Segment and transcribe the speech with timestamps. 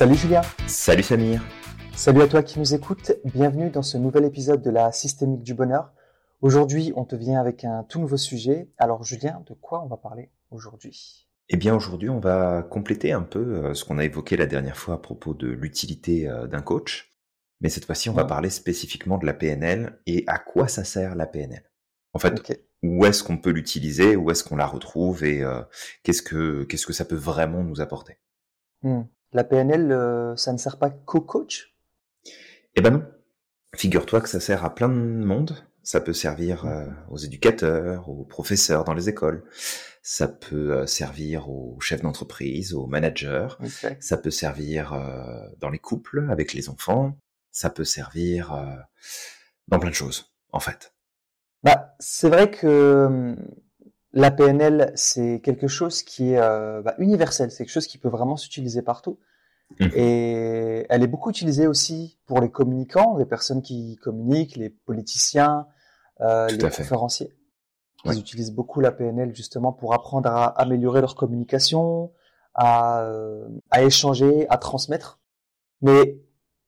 [0.00, 0.40] Salut Julien.
[0.66, 1.42] Salut Samir.
[1.94, 3.12] Salut à toi qui nous écoutes.
[3.34, 5.92] Bienvenue dans ce nouvel épisode de la systémique du bonheur.
[6.40, 8.70] Aujourd'hui, on te vient avec un tout nouveau sujet.
[8.78, 11.28] Alors Julien, de quoi on va parler aujourd'hui?
[11.50, 14.78] Eh bien aujourd'hui, on va compléter un peu euh, ce qu'on a évoqué la dernière
[14.78, 17.14] fois à propos de l'utilité euh, d'un coach.
[17.60, 21.14] Mais cette fois-ci, on va parler spécifiquement de la PNL et à quoi ça sert
[21.14, 21.70] la PNL.
[22.14, 25.24] En fait, où est-ce qu'on peut l'utiliser, où est-ce qu'on la retrouve?
[25.24, 25.60] Et euh,
[26.04, 28.16] qu'est-ce que qu'est-ce que ça peut vraiment nous apporter?
[28.82, 29.02] Hmm.
[29.32, 31.74] La PNL, euh, ça ne sert pas qu'au coach?
[32.74, 33.06] Eh ben non.
[33.76, 35.56] Figure-toi que ça sert à plein de monde.
[35.82, 39.44] Ça peut servir euh, aux éducateurs, aux professeurs dans les écoles.
[40.02, 43.48] Ça peut servir aux chefs d'entreprise, aux managers.
[44.00, 44.98] Ça peut servir
[45.58, 47.18] dans les couples, avec les enfants.
[47.50, 48.86] Ça peut servir
[49.68, 50.94] dans plein de choses, en fait.
[51.62, 53.36] Bah, c'est vrai que hum,
[54.12, 58.08] la PNL, c'est quelque chose qui est euh, bah, universel, c'est quelque chose qui peut
[58.08, 59.18] vraiment s'utiliser partout.
[59.78, 59.86] Mmh.
[59.94, 65.66] Et elle est beaucoup utilisée aussi pour les communicants, les personnes qui communiquent, les politiciens,
[66.20, 67.32] euh, les conférenciers.
[68.06, 72.12] Ils utilisent beaucoup la PNL justement pour apprendre à améliorer leur communication,
[72.54, 75.20] à, euh, à échanger, à transmettre.
[75.82, 76.18] Mais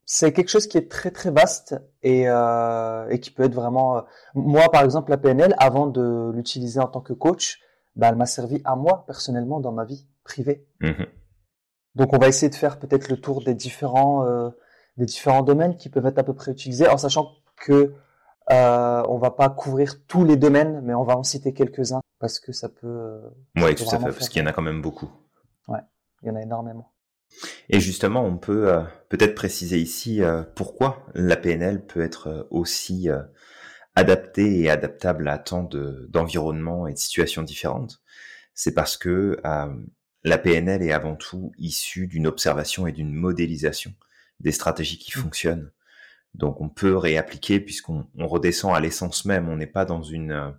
[0.05, 3.99] c'est quelque chose qui est très très vaste et, euh, et qui peut être vraiment.
[3.99, 4.01] Euh,
[4.35, 7.61] moi, par exemple, la PNL, avant de l'utiliser en tant que coach,
[7.97, 10.67] bah, elle m'a servi à moi personnellement dans ma vie privée.
[10.81, 11.05] Mmh
[11.95, 14.51] Donc, on va essayer de faire peut-être le tour des différents euh,
[14.97, 17.95] des différents domaines qui peuvent être à peu près utilisés, en sachant que
[18.51, 22.41] euh, on va pas couvrir tous les domaines, mais on va en citer quelques-uns parce
[22.41, 22.87] que ça peut.
[22.87, 25.11] Euh, oui, tout à fait, parce qu'il y en a quand même beaucoup.
[25.69, 25.81] Ouais,
[26.23, 26.92] il y en a énormément.
[27.69, 32.43] Et justement, on peut euh, peut-être préciser ici euh, pourquoi la PNL peut être euh,
[32.51, 33.09] aussi
[33.95, 35.69] adaptée et adaptable à tant
[36.09, 38.03] d'environnements et de situations différentes.
[38.55, 39.39] C'est parce que
[40.25, 43.93] la PNL est avant tout issue d'une observation et d'une modélisation
[44.41, 45.23] des stratégies qui mmh.
[45.23, 45.73] fonctionnent.
[46.35, 49.51] Donc on peut réappliquer puisqu'on redescend à l'essence même.
[49.51, 50.55] On n'est pas dans une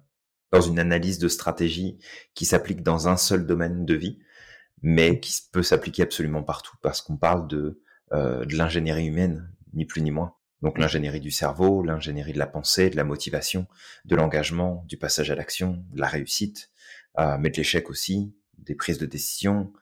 [0.54, 1.98] dans une analyse de stratégie
[2.36, 4.20] qui s'applique dans un seul domaine de vie,
[4.84, 9.86] mais qui peut s'appliquer absolument partout parce qu'on parle de, euh, de l'ingénierie humaine, ni
[9.86, 10.36] plus ni moins.
[10.62, 13.68] Donc l'ingénierie du cerveau, l'ingénierie de la pensée, de la motivation,
[14.06, 16.70] de l'engagement, du passage à l'action, de la réussite,
[17.18, 19.74] euh, mais de l'échec aussi, des prises de décision,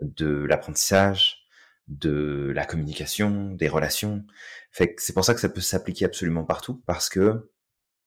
[0.00, 1.46] de l'apprentissage,
[1.88, 4.24] de la communication, des relations.
[4.70, 7.50] Fait c'est pour ça que ça peut s'appliquer absolument partout parce que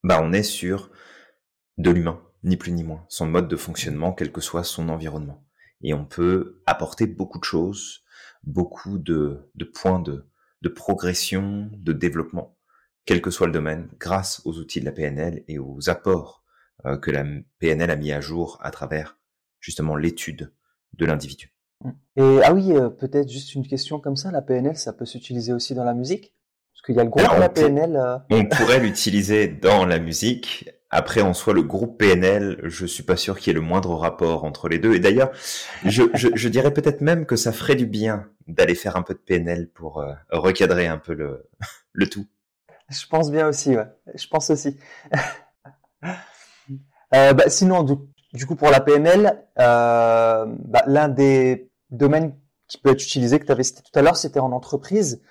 [0.03, 0.91] bah on est sur
[1.77, 5.43] de l'humain, ni plus ni moins, son mode de fonctionnement, quel que soit son environnement
[5.83, 8.03] et on peut apporter beaucoup de choses,
[8.44, 10.25] beaucoup de, de points de,
[10.61, 12.57] de progression, de développement,
[13.05, 16.44] quel que soit le domaine, grâce aux outils de la PNL et aux apports
[16.85, 17.25] euh, que la
[17.59, 19.17] PNL a mis à jour à travers
[19.59, 20.53] justement l'étude
[20.94, 21.53] de l'individu.
[22.15, 25.53] Et ah oui, euh, peut-être juste une question comme ça, la PNL, ça peut s'utiliser
[25.53, 26.33] aussi dans la musique?
[26.73, 27.95] Parce qu'il y a le groupe de la PNL.
[27.95, 28.17] Euh.
[28.29, 33.17] On pourrait l'utiliser dans la musique après, en soi, le groupe PNL, je suis pas
[33.17, 34.93] sûr qu'il y ait le moindre rapport entre les deux.
[34.93, 35.31] Et d'ailleurs,
[35.85, 39.13] je, je, je, dirais peut-être même que ça ferait du bien d'aller faire un peu
[39.13, 41.49] de PNL pour euh, recadrer un peu le,
[41.93, 42.27] le tout.
[42.89, 43.87] Je pense bien aussi, ouais.
[44.13, 44.77] Je pense aussi.
[46.03, 47.83] euh, bah, sinon,
[48.33, 52.35] du, coup, pour la PNL, euh, bah, l'un des domaines
[52.67, 55.21] qui peut être utilisé, que tu avais cité tout à l'heure, c'était en entreprise.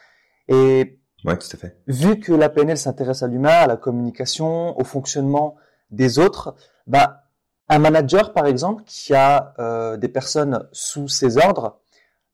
[0.48, 1.76] Et Ouais, tout à fait.
[1.86, 5.56] Vu que la PNL s'intéresse à l'humain, à la communication, au fonctionnement
[5.90, 6.54] des autres,
[6.86, 7.24] bah,
[7.68, 11.78] un manager, par exemple, qui a euh, des personnes sous ses ordres,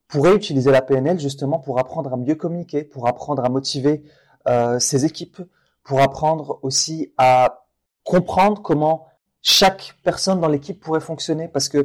[0.09, 4.03] pourrait utiliser la PNL justement pour apprendre à mieux communiquer, pour apprendre à motiver
[4.49, 5.43] euh, ses équipes,
[5.85, 7.67] pour apprendre aussi à
[8.05, 9.07] comprendre comment
[9.43, 11.47] chaque personne dans l'équipe pourrait fonctionner.
[11.47, 11.85] Parce que,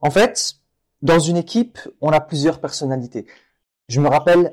[0.00, 0.54] en fait,
[1.00, 3.26] dans une équipe, on a plusieurs personnalités.
[3.88, 4.52] Je me rappelle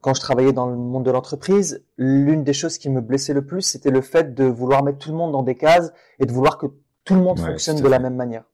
[0.00, 3.44] quand je travaillais dans le monde de l'entreprise, l'une des choses qui me blessait le
[3.44, 6.32] plus, c'était le fait de vouloir mettre tout le monde dans des cases et de
[6.32, 6.66] vouloir que
[7.04, 8.44] tout le monde fonctionne de la même manière.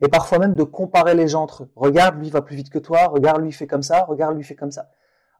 [0.00, 1.70] Et parfois même de comparer les gens entre eux.
[1.74, 4.54] Regarde, lui va plus vite que toi, regarde, lui fait comme ça, regarde, lui fait
[4.54, 4.90] comme ça.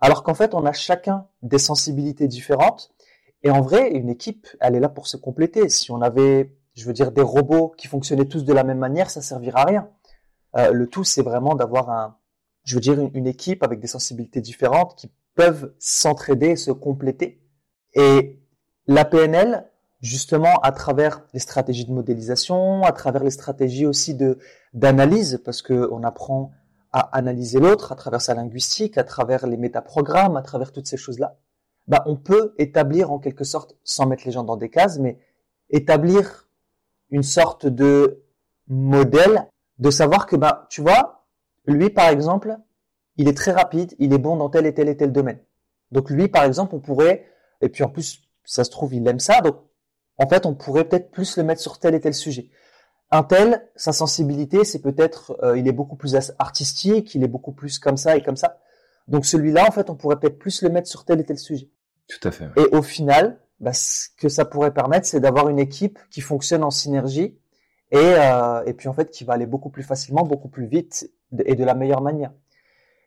[0.00, 2.90] Alors qu'en fait, on a chacun des sensibilités différentes.
[3.44, 5.68] Et en vrai, une équipe, elle est là pour se compléter.
[5.68, 9.10] Si on avait, je veux dire, des robots qui fonctionnaient tous de la même manière,
[9.10, 9.88] ça servira à rien.
[10.56, 12.16] Euh, le tout, c'est vraiment d'avoir un,
[12.64, 17.40] je veux dire, une équipe avec des sensibilités différentes qui peuvent s'entraider, se compléter.
[17.94, 18.40] Et
[18.88, 19.70] la PNL,
[20.00, 24.38] justement, à travers les stratégies de modélisation, à travers les stratégies aussi de
[24.74, 26.50] d'analyse, parce que on apprend
[26.90, 30.96] à analyser l'autre à travers sa linguistique, à travers les métaprogrammes, à travers toutes ces
[30.96, 31.36] choses-là,
[31.86, 35.20] bah, on peut établir en quelque sorte, sans mettre les gens dans des cases, mais
[35.70, 36.48] établir
[37.10, 38.24] une sorte de
[38.66, 39.46] modèle
[39.78, 41.26] de savoir que, bah, tu vois,
[41.64, 42.58] lui, par exemple,
[43.18, 45.40] il est très rapide, il est bon dans tel et tel et tel domaine.
[45.90, 47.26] Donc lui, par exemple, on pourrait,
[47.60, 49.56] et puis en plus, ça se trouve, il aime ça, donc
[50.16, 52.48] en fait, on pourrait peut-être plus le mettre sur tel et tel sujet.
[53.10, 57.52] Un tel, sa sensibilité, c'est peut-être, euh, il est beaucoup plus artistique, il est beaucoup
[57.52, 58.58] plus comme ça et comme ça.
[59.06, 61.70] Donc celui-là, en fait, on pourrait peut-être plus le mettre sur tel et tel sujet.
[62.08, 62.46] Tout à fait.
[62.56, 66.62] Et au final, bah, ce que ça pourrait permettre, c'est d'avoir une équipe qui fonctionne
[66.62, 67.38] en synergie
[67.90, 71.10] et, euh, et puis en fait qui va aller beaucoup plus facilement, beaucoup plus vite
[71.44, 72.32] et de la meilleure manière.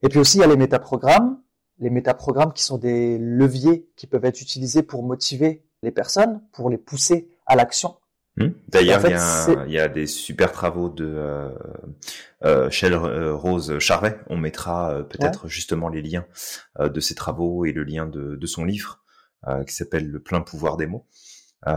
[0.04, 1.42] Et puis aussi, il y a les métaprogrammes.
[1.80, 6.70] Les métaprogrammes qui sont des leviers qui peuvent être utilisés pour motiver les personnes, pour
[6.70, 7.96] les pousser à l'action.
[8.38, 8.50] Hmm.
[8.70, 9.02] D'ailleurs,
[9.68, 11.50] il, y a des super travaux de euh,
[12.44, 14.18] euh, Shell euh, Rose Charvet.
[14.28, 16.26] On mettra euh, peut-être justement les liens
[16.80, 19.00] de ses travaux et le lien de, de son livre
[19.66, 21.08] qui s'appelle Le plein pouvoir des mots,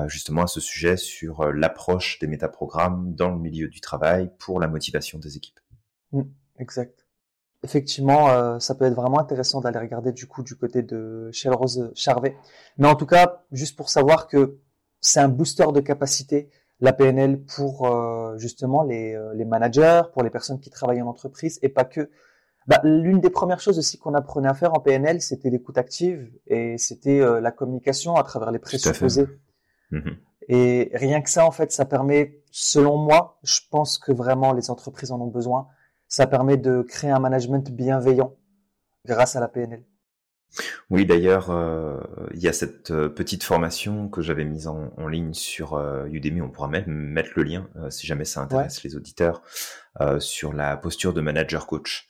[0.07, 4.69] justement à ce sujet sur l'approche des métaprogrammes dans le milieu du travail pour la
[4.69, 5.61] motivation des équipes.
[6.13, 6.25] Hmm.
[6.59, 7.04] exact
[7.65, 11.55] effectivement, euh, ça peut être vraiment intéressant d'aller regarder du coup du côté de Shell
[11.55, 12.37] Rose Charvet.
[12.77, 14.59] Mais en tout cas, juste pour savoir que
[15.01, 16.51] c'est un booster de capacité,
[16.81, 21.09] la PNL pour euh, justement les, euh, les, managers, pour les personnes qui travaillent en
[21.09, 22.11] entreprise et pas que.
[22.67, 26.31] Bah, L'une des premières choses aussi qu'on apprenait à faire en PNL, c'était l'écoute active
[26.47, 29.27] et c'était la communication à travers les présupposés.
[29.91, 30.17] Mhm.
[30.49, 34.71] Et rien que ça, en fait, ça permet, selon moi, je pense que vraiment les
[34.71, 35.69] entreprises en ont besoin
[36.15, 38.37] ça permet de créer un management bienveillant
[39.05, 39.83] grâce à la PNL.
[40.89, 41.99] Oui, d'ailleurs, euh,
[42.33, 46.41] il y a cette euh, petite formation que j'avais mise en, ligne sur euh, Udemy.
[46.41, 49.43] On pourra même mettre le lien si jamais ça intéresse les auditeurs
[50.21, 52.09] sur la posture de manager coach,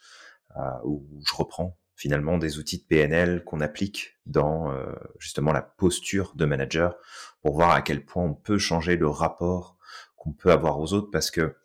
[0.85, 4.71] où je reprends finalement des outils de PNL qu'on applique dans
[5.19, 6.97] justement la posture de manager
[7.43, 9.79] pour voir à quel point on peut changer le rapport
[10.17, 11.57] qu'on peut avoir aux autres parce que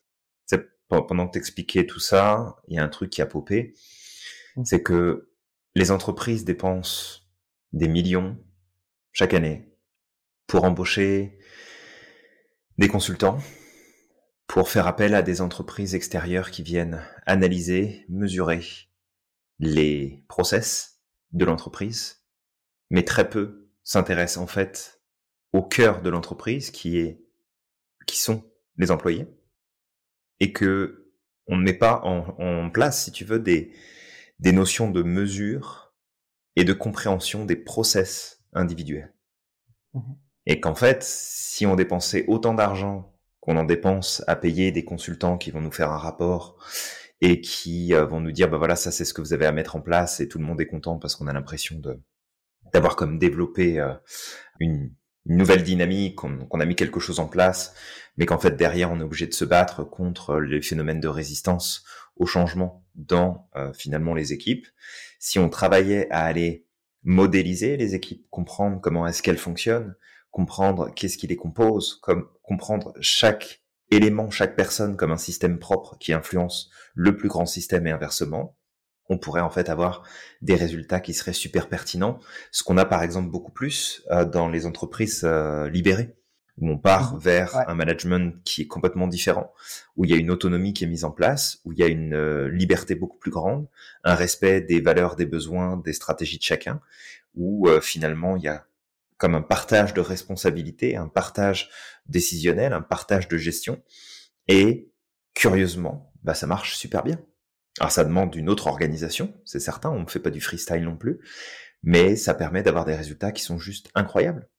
[0.89, 3.75] pendant que t'expliquais tout ça, il y a un truc qui a popé,
[4.55, 4.65] mmh.
[4.65, 5.31] c'est que
[5.75, 7.21] les entreprises dépensent
[7.71, 8.37] des millions
[9.11, 9.71] chaque année
[10.47, 11.37] pour embaucher
[12.77, 13.39] des consultants,
[14.47, 18.61] pour faire appel à des entreprises extérieures qui viennent analyser, mesurer
[19.59, 21.01] les process
[21.31, 22.25] de l'entreprise,
[22.89, 25.03] mais très peu s'intéressent en fait
[25.53, 27.23] au cœur de l'entreprise qui est
[28.07, 28.43] qui sont
[28.77, 29.27] les employés
[30.39, 31.11] et que
[31.47, 33.73] on ne met pas en, place, si tu veux, des,
[34.39, 35.95] des notions de mesure
[36.55, 39.13] et de compréhension des process individuels.
[39.93, 40.01] Mmh
[40.49, 45.37] et qu'en fait, si on dépensait autant d'argent qu'on en dépense à payer des consultants
[45.37, 46.57] qui vont nous faire un rapport
[47.21, 49.51] et qui euh, vont nous dire, bah voilà, ça c'est ce que vous avez à
[49.51, 52.01] mettre en place et tout le monde est content parce qu'on a l'impression de
[52.73, 53.93] d'avoir comme développé euh,
[54.59, 54.91] une,
[55.25, 57.73] une nouvelle dynamique, qu'on a mis quelque chose en place,
[58.17, 61.83] mais qu'en fait derrière on est obligé de se battre contre les phénomènes de résistance
[62.15, 64.67] au changement dans euh, finalement les équipes.
[65.19, 66.65] Si on travaillait à aller
[67.03, 69.95] modéliser les équipes, comprendre comment est-ce qu'elles fonctionnent,
[70.31, 75.97] comprendre qu'est-ce qui les compose, comme comprendre chaque élément, chaque personne comme un système propre
[75.99, 78.57] qui influence le plus grand système et inversement,
[79.09, 80.03] on pourrait en fait avoir
[80.41, 82.19] des résultats qui seraient super pertinents.
[82.51, 86.15] Ce qu'on a par exemple beaucoup plus euh, dans les entreprises euh, libérées,
[86.59, 87.19] où on part mmh.
[87.19, 89.53] vers un management qui est complètement différent,
[89.97, 91.87] où il y a une autonomie qui est mise en place, où il y a
[91.87, 93.67] une euh, liberté beaucoup plus grande,
[94.03, 96.79] un respect des valeurs, des besoins, des stratégies de chacun,
[97.35, 98.65] où finalement il y a
[99.17, 101.69] comme un partage de responsabilités, un partage
[102.07, 103.81] décisionnel, un partage de gestion,
[104.47, 104.89] et
[105.35, 107.19] curieusement, bah ça marche super bien.
[107.79, 110.97] Alors ça demande une autre organisation, c'est certain, on ne fait pas du freestyle non
[110.97, 111.19] plus,
[111.83, 114.49] mais ça permet d'avoir des résultats qui sont juste incroyables.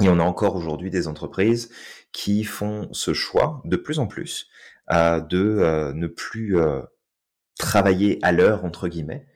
[0.00, 1.70] Et on a encore aujourd'hui des entreprises
[2.12, 4.48] qui font ce choix de plus en plus
[4.92, 6.80] euh, de euh, ne plus euh,
[7.58, 9.26] travailler à l'heure entre guillemets,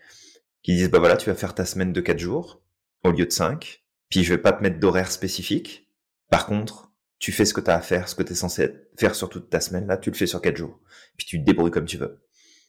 [0.62, 2.62] qui disent bah voilà tu vas faire ta semaine de 4 jours
[3.04, 5.90] au lieu de 5, puis je vais pas te mettre d'horaire spécifique.
[6.30, 8.71] Par contre, tu fais ce que tu as à faire, ce que tu es censé
[8.99, 10.80] faire sur toute ta semaine, là tu le fais sur 4 jours.
[11.16, 12.24] Puis tu te débrouilles comme tu veux.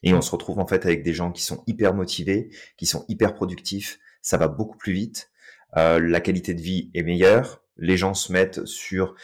[0.05, 3.05] Et on se retrouve en fait avec des gens qui sont hyper motivés, qui sont
[3.09, 3.99] hyper productifs.
[4.21, 5.31] Ça va beaucoup plus vite.
[5.77, 7.63] Euh, la qualité de vie est meilleure.
[7.77, 9.15] Les gens se mettent sur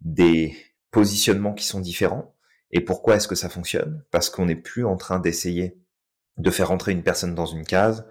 [0.00, 0.56] des
[0.92, 2.34] positionnements qui sont différents.
[2.70, 4.04] Et pourquoi est-ce que ça fonctionne?
[4.10, 5.76] Parce qu'on n'est plus en train d'essayer
[6.38, 8.06] de faire entrer une personne dans une case.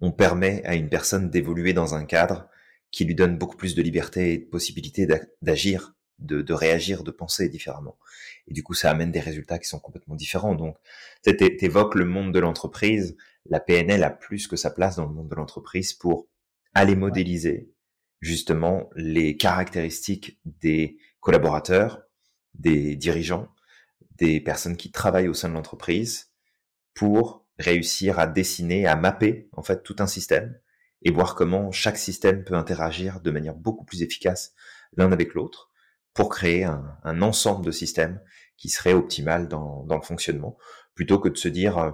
[0.00, 2.48] On permet à une personne d'évoluer dans un cadre
[2.90, 5.08] qui lui donne beaucoup plus de liberté et de possibilité
[5.40, 7.98] d'agir de, de, réagir, de penser différemment.
[8.48, 10.54] Et du coup, ça amène des résultats qui sont complètement différents.
[10.54, 10.76] Donc,
[11.24, 13.16] tu évoques le monde de l'entreprise.
[13.46, 16.28] La PNL a plus que sa place dans le monde de l'entreprise pour
[16.74, 17.70] aller modéliser
[18.20, 22.02] justement les caractéristiques des collaborateurs,
[22.54, 23.48] des dirigeants,
[24.16, 26.30] des personnes qui travaillent au sein de l'entreprise
[26.94, 30.58] pour réussir à dessiner, à mapper en fait tout un système
[31.02, 34.54] et voir comment chaque système peut interagir de manière beaucoup plus efficace
[34.96, 35.71] l'un avec l'autre
[36.14, 38.20] pour créer un, un, ensemble de systèmes
[38.56, 40.56] qui serait optimal dans, dans, le fonctionnement,
[40.94, 41.90] plutôt que de se dire euh,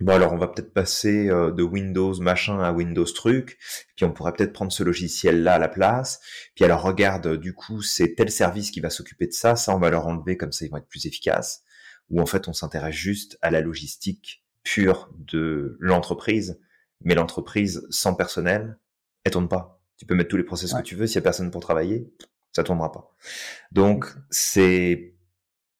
[0.00, 3.58] bon alors on va peut-être passer euh, de Windows machin à Windows truc,
[3.96, 6.20] puis on pourrait peut-être prendre ce logiciel là à la place,
[6.54, 9.78] puis alors regarde du coup c'est tel service qui va s'occuper de ça, ça on
[9.78, 11.62] va leur enlever comme ça ils vont être plus efficaces,
[12.10, 16.60] ou en fait on s'intéresse juste à la logistique pure de l'entreprise,
[17.02, 18.78] mais l'entreprise sans personnel,
[19.24, 19.80] elle tourne pas.
[19.96, 22.12] Tu peux mettre tous les process que tu veux, s'il y a personne pour travailler,
[22.52, 23.14] ça tournera pas.
[23.72, 25.14] Donc c'est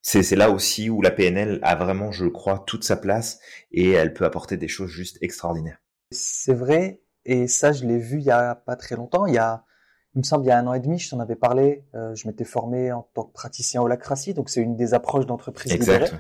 [0.03, 3.41] c'est là aussi où la PNL a vraiment, je crois, toute sa place
[3.73, 5.83] et elle peut apporter des choses juste extraordinaires.
[6.13, 9.27] C'est vrai, et ça, je l'ai vu il y a pas très longtemps.
[9.27, 9.65] Il y a,
[10.15, 11.85] il me semble, il y a un an et demi, je t'en avais parlé.
[11.95, 15.73] Euh, je m'étais formé en tant que praticien holacratie, donc c'est une des approches d'entreprise
[15.73, 16.11] libérée.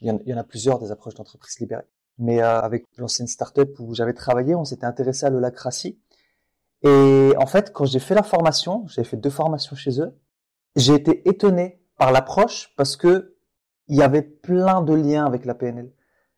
[0.00, 1.84] Il y, en, il y, en, a plusieurs des approches d'entreprise libérée.
[2.18, 6.00] Mais euh, avec l'ancienne startup où j'avais travaillé, on s'était intéressé à l'holacratie.
[6.86, 10.16] Et en fait, quand j'ai fait la formation, j'ai fait deux formations chez eux,
[10.76, 13.34] j'ai été étonné par l'approche parce que
[13.88, 15.90] il y avait plein de liens avec la PNL.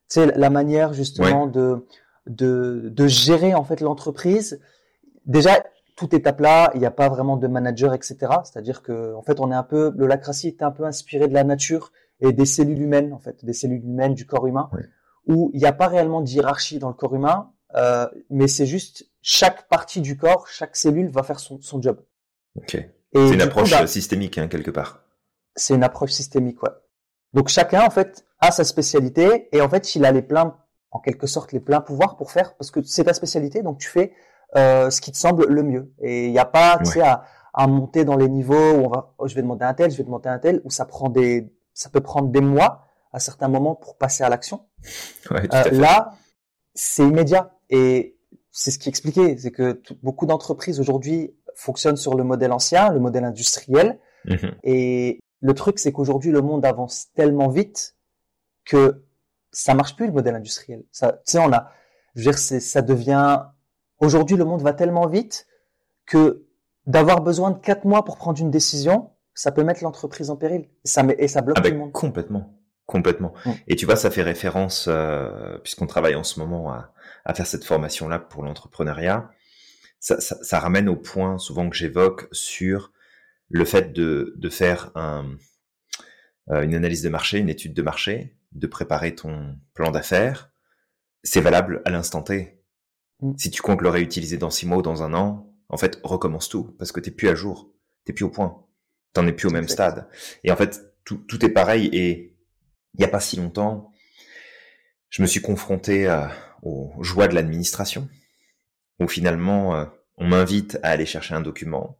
[0.06, 1.86] C'est la manière justement de,
[2.26, 4.60] de de gérer en fait l'entreprise.
[5.26, 5.62] Déjà,
[5.96, 8.16] tout est à plat, il n'y a pas vraiment de manager, etc.
[8.44, 11.34] C'est-à-dire que en fait, on est un peu le lacratie est un peu inspiré de
[11.34, 14.70] la nature et des cellules humaines en fait, des cellules humaines du corps humain,
[15.26, 18.66] où il n'y a pas réellement de hiérarchie dans le corps humain, euh, mais c'est
[18.66, 22.02] juste chaque partie du corps, chaque cellule va faire son, son job.
[22.56, 22.82] Ok.
[23.12, 25.02] C'est une approche bah, systémique, hein, quelque part.
[25.54, 26.70] C'est une approche systémique, ouais.
[27.34, 30.56] Donc chacun, en fait, a sa spécialité et en fait, il a les pleins,
[30.90, 33.88] en quelque sorte, les pleins pouvoirs pour faire, parce que c'est ta spécialité, donc tu
[33.88, 34.14] fais
[34.56, 35.92] euh, ce qui te semble le mieux.
[36.00, 38.88] Et il n'y a pas, tu sais, à, à, monter dans les niveaux où on
[38.88, 41.10] va, oh, je vais demander un tel, je vais demander un tel, où ça prend
[41.10, 44.66] des, ça peut prendre des mois à certains moments pour passer à l'action.
[45.30, 46.14] Ouais, euh, là,
[46.74, 48.17] c'est immédiat et
[48.50, 53.00] c'est ce qui expliquait, c'est que beaucoup d'entreprises aujourd'hui fonctionnent sur le modèle ancien, le
[53.00, 53.98] modèle industriel.
[54.24, 57.96] Mmh et le truc, c'est qu'aujourd'hui, le monde avance tellement vite
[58.64, 59.04] que
[59.52, 60.82] ça marche plus le modèle industriel.
[60.92, 61.70] Ça, tu sais, on a,
[62.14, 63.42] je veux dire, ça devient.
[64.00, 65.46] Aujourd'hui, le monde va tellement vite
[66.06, 66.46] que
[66.86, 70.68] d'avoir besoin de quatre mois pour prendre une décision, ça peut mettre l'entreprise en péril.
[70.84, 71.92] Ça met, et ça bloque ah tout ben, le monde.
[71.92, 72.52] Complètement,
[72.86, 73.32] complètement.
[73.44, 73.50] Mm.
[73.68, 76.90] Et tu vois, ça fait référence, euh, puisqu'on travaille en ce moment à,
[77.28, 79.30] à faire cette formation-là pour l'entrepreneuriat.
[80.00, 82.92] Ça, ça, ça, ramène au point souvent que j'évoque sur
[83.50, 85.36] le fait de, de faire un,
[86.50, 90.50] euh, une analyse de marché, une étude de marché, de préparer ton plan d'affaires,
[91.22, 92.62] c'est valable à l'instant T.
[93.20, 93.32] Mm.
[93.36, 96.48] Si tu comptes le réutiliser dans six mois ou dans un an, en fait, recommence
[96.48, 97.70] tout, parce que t'es plus à jour,
[98.04, 98.64] t'es plus au point,
[99.12, 100.08] t'en es plus au même stade.
[100.44, 101.90] Et en fait, tout, tout est pareil.
[101.92, 102.34] Et
[102.94, 103.92] il n'y a pas si longtemps,
[105.10, 106.32] je me suis confronté à,
[106.62, 108.08] aux joies de l'administration,
[109.00, 109.84] où finalement, euh,
[110.16, 111.98] on m'invite à aller chercher un document.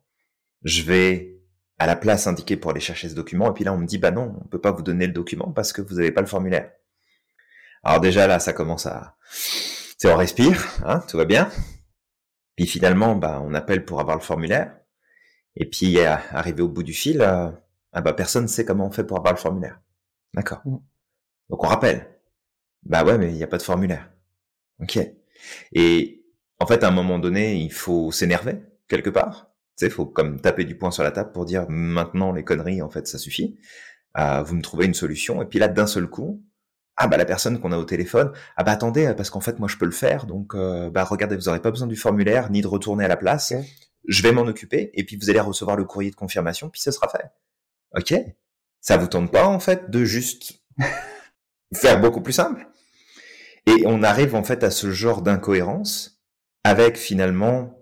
[0.63, 1.39] Je vais
[1.79, 3.51] à la place indiquée pour aller chercher ce document.
[3.51, 5.53] Et puis là, on me dit, bah non, on peut pas vous donner le document
[5.53, 6.73] parce que vous n'avez pas le formulaire.
[7.85, 9.17] Alors déjà, là, ça commence à...
[9.31, 11.51] C'est on respire, hein, tout va bien.
[12.57, 14.77] Puis finalement, bah, on appelle pour avoir le formulaire.
[15.55, 17.51] Et puis, arrivé au bout du fil, euh,
[17.93, 19.81] ah bah, personne ne sait comment on fait pour avoir le formulaire.
[20.35, 20.61] D'accord.
[20.65, 20.79] Mm.
[21.51, 22.07] Donc on rappelle.
[22.83, 24.09] Bah ouais, mais il n'y a pas de formulaire.
[24.81, 24.99] Ok.
[25.73, 26.25] Et
[26.59, 30.65] en fait, à un moment donné, il faut s'énerver quelque part sais, faut comme taper
[30.65, 33.59] du poing sur la table pour dire maintenant les conneries, en fait, ça suffit.
[34.19, 35.41] Euh, vous me trouvez une solution.
[35.43, 36.43] Et puis là, d'un seul coup,
[36.97, 39.69] ah bah la personne qu'on a au téléphone, ah bah attendez, parce qu'en fait moi
[39.69, 42.61] je peux le faire, donc euh, bah regardez, vous n'aurez pas besoin du formulaire ni
[42.61, 43.53] de retourner à la place.
[43.53, 43.65] Okay.
[44.09, 46.91] Je vais m'en occuper et puis vous allez recevoir le courrier de confirmation, puis ce
[46.91, 47.31] sera fait.
[47.95, 48.15] Ok
[48.81, 50.61] Ça vous tente pas en fait de juste
[51.75, 52.67] faire beaucoup plus simple?
[53.69, 56.23] Et on arrive en fait à ce genre d'incohérence
[56.65, 57.79] avec finalement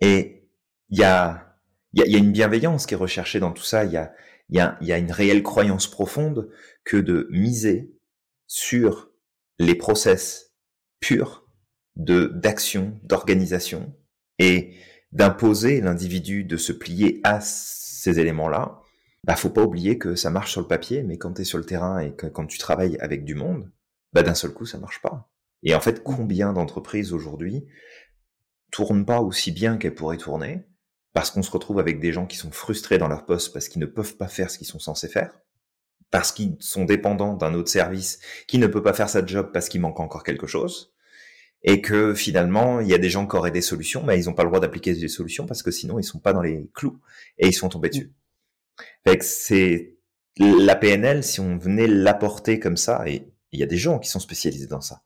[0.00, 0.48] et
[0.90, 1.58] il y a,
[1.92, 3.84] y, y a une bienveillance qui est recherchée dans tout ça.
[3.84, 4.12] Il y a,
[4.50, 6.50] y, a, y a une réelle croyance profonde
[6.84, 7.92] que de miser
[8.46, 9.10] sur
[9.58, 10.54] les process
[11.00, 11.48] purs
[11.96, 13.92] de d'action, d'organisation
[14.38, 14.76] et
[15.10, 18.80] d'imposer l'individu de se plier à ces éléments-là,
[19.24, 21.58] bah faut pas oublier que ça marche sur le papier, mais quand tu es sur
[21.58, 23.68] le terrain et que quand tu travailles avec du monde,
[24.14, 25.30] bah d'un seul coup ça marche pas.
[25.62, 27.66] Et en fait, combien d'entreprises aujourd'hui
[28.70, 30.66] tournent pas aussi bien qu'elles pourraient tourner
[31.12, 33.80] parce qu'on se retrouve avec des gens qui sont frustrés dans leur poste parce qu'ils
[33.80, 35.40] ne peuvent pas faire ce qu'ils sont censés faire,
[36.10, 38.18] parce qu'ils sont dépendants d'un autre service
[38.48, 40.92] qui ne peut pas faire sa job parce qu'il manque encore quelque chose,
[41.62, 44.34] et que finalement, il y a des gens qui auraient des solutions, mais ils n'ont
[44.34, 47.00] pas le droit d'appliquer des solutions parce que sinon, ils sont pas dans les clous
[47.38, 48.12] et ils sont tombés dessus.
[49.06, 49.94] Fait que c'est
[50.36, 54.10] la PNL, si on venait l'apporter comme ça, et Il y a des gens qui
[54.10, 55.02] sont spécialisés dans ça.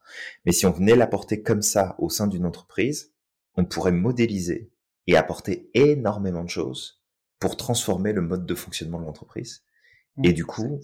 [0.46, 3.12] Mais si on venait l'apporter comme ça au sein d'une entreprise,
[3.56, 4.72] on pourrait modéliser
[5.06, 7.04] et apporter énormément de choses
[7.40, 9.64] pour transformer le mode de fonctionnement de l'entreprise.
[10.16, 10.80] Mmh, et du coup,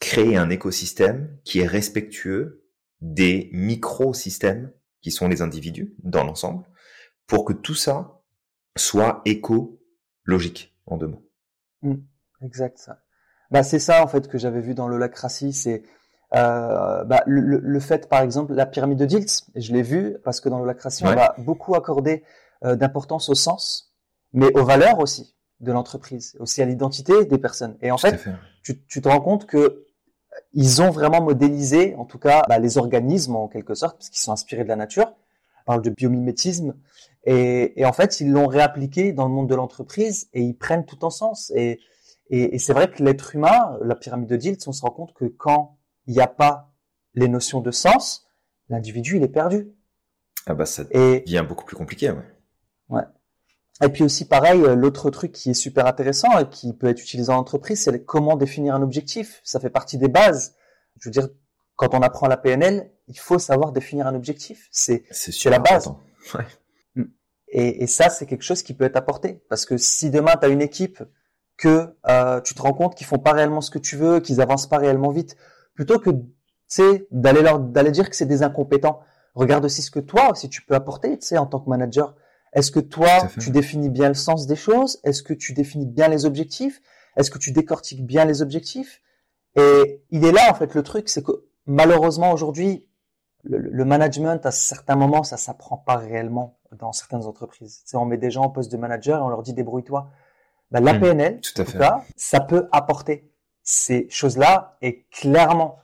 [0.00, 2.64] créer un écosystème qui est respectueux
[3.02, 6.64] des micro-systèmes qui sont les individus dans l'ensemble,
[7.26, 8.22] pour que tout ça
[8.76, 11.30] soit éco-logique, en deux mots.
[11.82, 11.96] Mmh,
[12.40, 13.04] exact, ça.
[13.50, 15.82] Bah, c'est ça, en fait, que j'avais vu dans l'holacratie, c'est
[16.34, 20.40] euh, bah, le, le, fait, par exemple, la pyramide de Diltz, je l'ai vu, parce
[20.40, 22.24] que dans l'holacratie, on va beaucoup accorder
[22.64, 23.94] euh, d'importance au sens,
[24.32, 27.76] mais aux valeurs aussi de l'entreprise, aussi à l'identité des personnes.
[27.82, 28.24] Et en fait,
[28.62, 29.86] tu, tu, te rends compte que euh,
[30.52, 34.20] ils ont vraiment modélisé, en tout cas, bah, les organismes en quelque sorte, parce qu'ils
[34.20, 35.12] sont inspirés de la nature.
[35.62, 36.74] On parle de biomimétisme.
[37.24, 40.84] Et, et en fait, ils l'ont réappliqué dans le monde de l'entreprise et ils prennent
[40.84, 41.52] tout en sens.
[41.54, 41.80] Et,
[42.28, 45.14] et, et c'est vrai que l'être humain, la pyramide de Diltz, on se rend compte
[45.14, 45.73] que quand
[46.06, 46.72] il n'y a pas
[47.14, 48.26] les notions de sens,
[48.68, 49.72] l'individu, il est perdu.
[50.46, 52.24] Ah bah ça devient beaucoup plus compliqué, ouais.
[52.88, 53.04] Ouais.
[53.82, 57.00] Et puis aussi, pareil, euh, l'autre truc qui est super intéressant et qui peut être
[57.00, 59.40] utilisé en entreprise, c'est comment définir un objectif.
[59.42, 60.54] Ça fait partie des bases.
[61.00, 61.28] Je veux dire,
[61.76, 64.68] quand on apprend la PNL, il faut savoir définir un objectif.
[64.70, 65.04] C'est
[65.46, 65.92] la base.
[66.34, 66.46] Ouais.
[66.94, 67.04] Mm.
[67.48, 69.42] Et, et, ça, c'est quelque chose qui peut être apporté.
[69.48, 71.02] Parce que si demain, tu as une équipe
[71.56, 74.40] que euh, tu te rends compte qu'ils font pas réellement ce que tu veux, qu'ils
[74.40, 75.36] avancent pas réellement vite,
[75.74, 76.10] plutôt que
[77.10, 79.00] d'aller leur d'aller dire que c'est des incompétents.
[79.34, 82.14] Regarde aussi ce que toi aussi tu peux apporter, tu sais, en tant que manager.
[82.52, 83.08] Est-ce que toi
[83.40, 85.00] tu définis bien le sens des choses?
[85.04, 86.80] Est-ce que tu définis bien les objectifs?
[87.16, 89.02] Est-ce que tu décortiques bien les objectifs?
[89.56, 91.32] Et il est là en fait le truc, c'est que
[91.66, 92.86] malheureusement aujourd'hui
[93.44, 97.82] le, management à certains moments ça s'apprend pas réellement dans certaines entreprises.
[97.84, 100.10] Tu sais, on met des gens en poste de manager et on leur dit débrouille-toi.
[100.70, 103.30] Ben, la PNL, tout en tout cas, ça peut apporter
[103.64, 105.80] ces choses-là et clairement,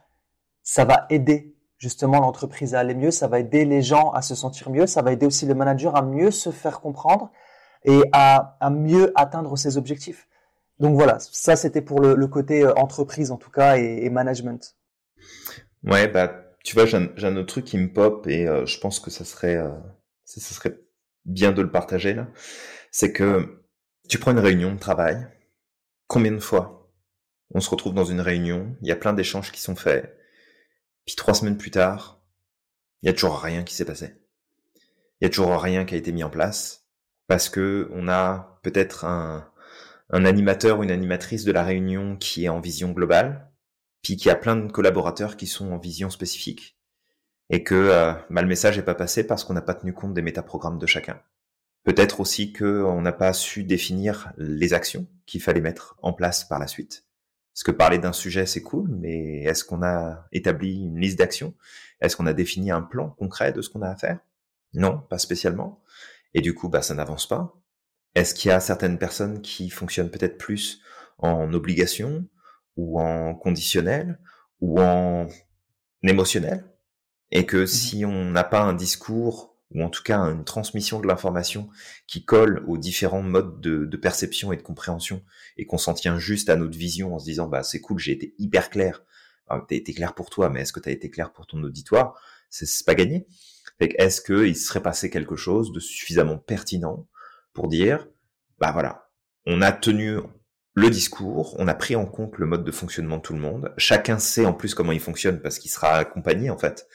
[0.62, 4.34] ça va aider justement l'entreprise à aller mieux, ça va aider les gens à se
[4.34, 7.32] sentir mieux, ça va aider aussi le manager à mieux se faire comprendre
[7.84, 10.28] et à, à mieux atteindre ses objectifs.
[10.78, 14.76] Donc voilà, ça c'était pour le, côté euh, entreprise en tout cas et, management.
[15.84, 19.00] Ouais, bah tu vois, j'ai un, autre truc qui me pop et euh, je pense
[19.00, 19.71] que ça serait, euh,
[20.25, 20.78] ça, serait
[21.25, 22.28] bien de le partager là.
[22.90, 23.62] C'est que
[24.08, 25.26] tu prends une réunion de travail,
[26.06, 26.79] combien de fois
[27.52, 30.17] on se retrouve dans une réunion, il y a plein d'échanges qui sont faits,
[31.06, 32.21] puis trois semaines plus tard,
[33.02, 34.15] il y a toujours rien qui s'est passé.
[35.21, 36.86] Il y a toujours rien qui a été mis en place,
[37.26, 39.50] parce que on a peut-être un,
[40.10, 43.50] un animateur ou une animatrice de la réunion qui est en vision globale,
[44.02, 46.78] puis qui a plein de collaborateurs qui sont en vision spécifique,
[47.50, 50.15] et que euh, bah, le message n'est pas passé parce qu'on n'a pas tenu compte
[50.15, 51.21] des métaprogrammes de chacun.
[51.82, 56.58] Peut-être aussi qu'on n'a pas su définir les actions qu'il fallait mettre en place par
[56.58, 57.06] la suite.
[57.54, 61.54] Parce que parler d'un sujet, c'est cool, mais est-ce qu'on a établi une liste d'actions?
[62.00, 64.21] Est-ce qu'on a défini un plan concret de ce qu'on a à faire?
[64.73, 65.82] Non, pas spécialement.
[66.32, 67.60] Et du coup, bah, ça n'avance pas.
[68.15, 70.80] Est-ce qu'il y a certaines personnes qui fonctionnent peut-être plus
[71.19, 72.26] en obligation
[72.76, 74.19] ou en conditionnel
[74.60, 75.28] ou en
[76.02, 76.65] émotionnel?
[77.32, 81.00] Et que mmh si on n'a pas un discours ou en tout cas une transmission
[81.00, 81.69] de l'information
[82.06, 85.23] qui colle aux différents modes de, perception et de compréhension,
[85.56, 88.13] et qu'on s'en tient juste à notre vision en se disant bah c'est cool, j'ai
[88.13, 89.04] été hyper clair.
[89.49, 92.21] T'as été clair pour toi, mais est-ce que t'as été clair pour ton auditoire?
[92.50, 93.26] C'est pas gagné.
[93.80, 97.09] Est-ce qu'il serait passé quelque chose de suffisamment pertinent
[97.52, 98.06] pour dire
[98.59, 99.11] bah voilà,
[99.47, 100.19] on a tenu
[100.75, 103.73] le discours, on a pris en compte le mode de fonctionnement de tout le monde.
[103.76, 106.87] Chacun sait en plus comment il fonctionne parce qu'il sera accompagné en fait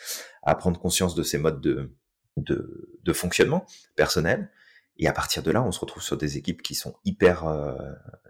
[0.43, 1.93] à prendre conscience de ces modes de,
[2.37, 4.49] de, de, fonctionnement personnel.
[4.97, 7.75] Et à partir de là, on se retrouve sur des équipes qui sont hyper, euh,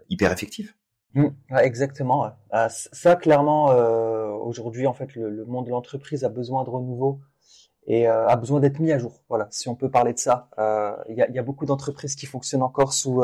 [0.08, 0.74] hyper effectives.
[1.14, 1.28] Mmh,
[1.60, 2.30] exactement.
[2.50, 6.70] Ah, ça, clairement, euh, aujourd'hui, en fait, le, le monde de l'entreprise a besoin de
[6.70, 7.20] renouveau
[7.86, 9.22] et euh, a besoin d'être mis à jour.
[9.28, 10.50] Voilà, si on peut parler de ça.
[11.08, 13.22] Il y, a, y, a, beaucoup d'entreprises qui fonctionnent encore sous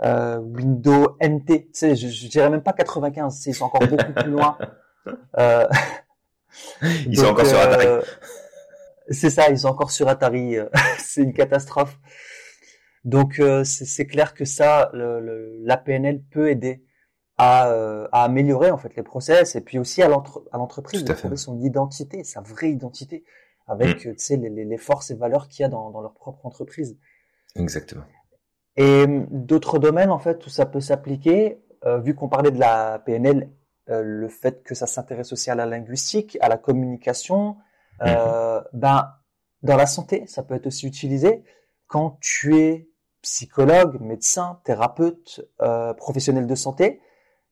[0.00, 1.46] Windows NT.
[1.46, 3.46] Tu sais, je, je, dirais même pas 95.
[3.46, 4.58] Ils sont encore beaucoup plus loin.
[6.82, 7.86] ils donc, sont encore sur Atari.
[9.10, 10.56] C'est ça, ils sont encore sur Atari.
[10.56, 10.68] Euh,
[10.98, 11.98] c'est une catastrophe.
[13.04, 16.84] Donc euh, c'est clair que ça, le, la PNL peut aider
[17.38, 21.36] à, euh, à, améliorer en fait les process et puis aussi à l'entreprise de trouver
[21.36, 23.24] son identité, sa vraie identité,
[23.66, 24.34] avec mm.
[24.42, 26.98] les, les, forces et valeurs qu'il y a dans, dans, leur propre entreprise.
[27.54, 28.04] Exactement.
[28.76, 31.62] Et d'autres domaines en fait où ça peut s'appliquer,
[32.02, 33.48] vu qu'on parlait de la PNL,
[33.86, 37.56] le fait que ça s'intéresse aussi à la linguistique, à la communication,
[38.02, 39.12] euh, ben,
[39.62, 41.42] dans la santé, ça peut être aussi utilisé
[41.86, 42.88] quand tu es
[43.22, 47.00] psychologue, médecin, thérapeute, euh, professionnel de santé.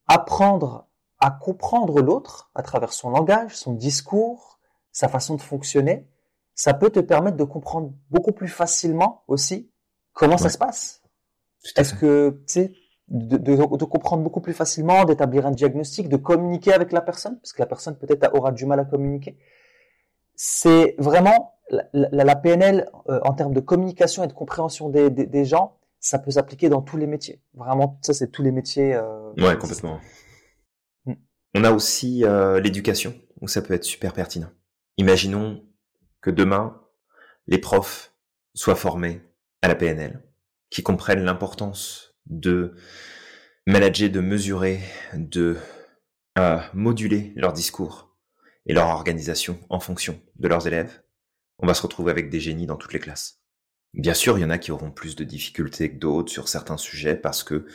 [0.07, 0.87] Apprendre
[1.19, 4.61] à comprendre l'autre à travers son langage, son discours,
[4.93, 6.09] sa façon de fonctionner,
[6.55, 9.71] ça peut te permettre de comprendre beaucoup plus facilement aussi
[10.13, 11.03] comment ça se passe.
[11.77, 12.73] Est-ce que, tu sais,
[13.09, 17.53] de, de, comprendre beaucoup plus facilement, d'établir un diagnostic, de communiquer avec la personne, parce
[17.53, 19.39] que la personne peut-être aura du mal à communiquer.
[20.37, 25.27] C'est vraiment la, la, PNL euh, en termes de communication et de compréhension des, des,
[25.27, 27.41] des gens, ça peut s'appliquer dans tous les métiers.
[27.55, 28.95] Vraiment, ça c'est tous les métiers.
[28.95, 30.01] Euh, ouais, complètement.
[31.05, 31.15] Hmm.
[31.55, 34.51] On a aussi euh, l'éducation, où ça peut être super pertinent.
[34.99, 35.65] Imaginons
[36.21, 36.81] que demain,
[37.47, 38.13] les profs
[38.55, 39.23] soient formés
[39.63, 40.23] à la PNL,
[40.71, 42.75] qui comprennent l'importance de
[43.67, 44.81] manager, de mesurer,
[45.15, 45.57] de
[46.39, 48.06] euh, moduler leur discours
[48.67, 51.03] et leur organisation en fonction de leurs élèves,
[51.59, 53.41] on va se retrouver avec des génies dans toutes les classes.
[53.95, 56.77] Bien sûr, il y en a qui auront plus de difficultés que d'autres sur certains
[56.77, 57.67] sujets parce que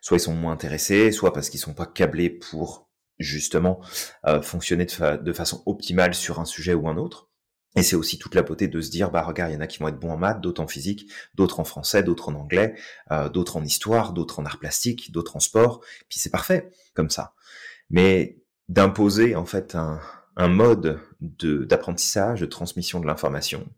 [0.00, 3.80] soit ils sont moins intéressés, soit parce qu'ils sont pas câblés pour justement
[4.26, 7.28] euh, fonctionner de, façon optimale sur un sujet ou un autre.
[7.76, 9.66] Et c'est aussi toute la beauté de se dire, bah regarde, il y en a
[9.66, 12.76] qui vont être bons en maths, d'autres en physique, d'autres en français, d'autres en anglais,
[13.10, 15.80] euh, d'autres en histoire, d'autres en art plastique, d'autres en sport.
[16.08, 17.34] Puis c'est parfait comme ça.
[17.90, 20.00] Mais d'imposer en fait un,
[20.36, 23.68] un mode de d'apprentissage, de transmission de l'information,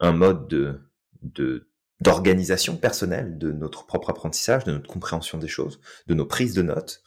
[0.00, 0.80] un mode de
[1.22, 1.68] de
[2.00, 6.62] d'organisation personnelle de notre propre apprentissage, de notre compréhension des choses, de nos prises de
[6.62, 7.02] notes,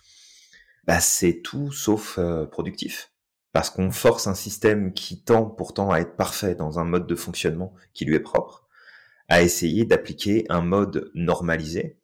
[0.85, 3.11] bah c'est tout sauf euh, productif.
[3.53, 7.15] Parce qu'on force un système qui tend pourtant à être parfait dans un mode de
[7.15, 8.67] fonctionnement qui lui est propre,
[9.29, 11.99] à essayer d'appliquer un mode normalisé,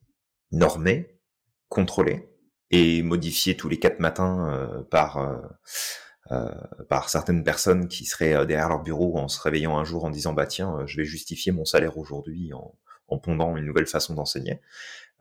[0.51, 1.19] normé,
[1.67, 2.29] contrôlé,
[2.71, 5.37] et modifié tous les quatre matins euh, par euh,
[6.89, 10.11] par certaines personnes qui seraient euh, derrière leur bureau en se réveillant un jour en
[10.11, 12.75] disant bah tiens euh, je vais justifier mon salaire aujourd'hui en,
[13.07, 14.61] en, pondant une nouvelle façon d'enseigner.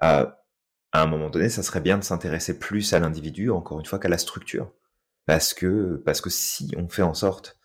[0.00, 0.34] à
[0.92, 4.08] un moment donné, ça serait bien de s'intéresser plus à l'individu, encore une fois, qu'à
[4.08, 4.72] la structure,
[5.26, 7.58] parce que parce que si on fait en sorte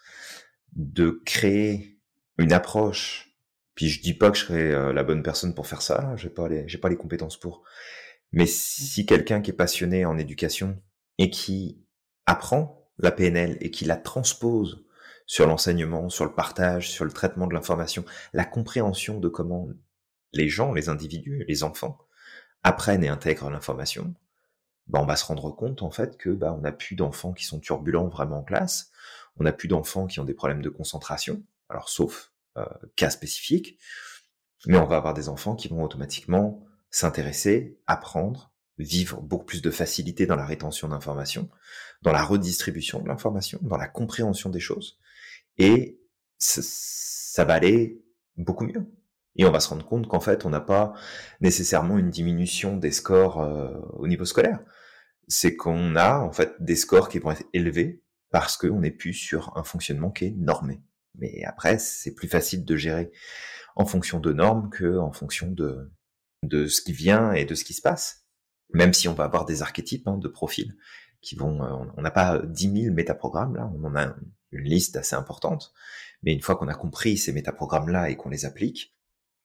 [0.73, 1.99] de créer
[2.38, 3.36] une approche,
[3.75, 6.47] puis je dis pas que je serais la bonne personne pour faire ça, j'ai pas
[6.49, 7.63] les j'ai pas les compétences pour,
[8.32, 10.82] mais si quelqu'un qui est passionné en éducation
[11.17, 11.86] et qui
[12.25, 14.86] apprend la PNL et qui la transpose
[15.25, 19.67] sur l'enseignement, sur le partage, sur le traitement de l'information, la compréhension de comment
[20.34, 21.97] les gens, les individus, les enfants
[22.63, 24.13] apprennent et intègrent l'information,
[24.88, 27.45] bah on va se rendre compte en fait que bah, on n'a plus d'enfants qui
[27.45, 28.91] sont turbulents vraiment en classe,
[29.38, 33.79] on n'a plus d'enfants qui ont des problèmes de concentration, alors sauf euh, cas spécifiques,
[34.65, 38.53] mais on va avoir des enfants qui vont automatiquement s'intéresser, apprendre,
[38.84, 41.50] vivre beaucoup plus de facilité dans la rétention d'informations,
[42.02, 45.00] dans la redistribution de l'information, dans la compréhension des choses.
[45.58, 46.00] Et
[46.38, 48.04] ça va aller
[48.38, 48.86] beaucoup mieux.
[49.36, 50.93] Et on va se rendre compte qu'en fait, on n'a pas
[51.41, 54.60] nécessairement une diminution des scores euh, au niveau scolaire.
[55.28, 59.13] C'est qu'on a en fait des scores qui vont être élevés parce qu'on n'est plus
[59.13, 60.82] sur un fonctionnement qui est normé.
[61.15, 63.12] Mais après, c'est plus facile de gérer
[63.76, 65.91] en fonction de normes que en fonction de,
[66.43, 68.22] de ce qui vient et de ce qui se passe
[68.73, 70.75] même si on va avoir des archétypes hein, de profils
[71.21, 74.15] qui vont, euh, on n'a pas 10 000 métaprogrammes là, on en a
[74.51, 75.73] une liste assez importante,
[76.21, 78.95] mais une fois qu'on a compris ces métaprogrammes là et qu'on les applique,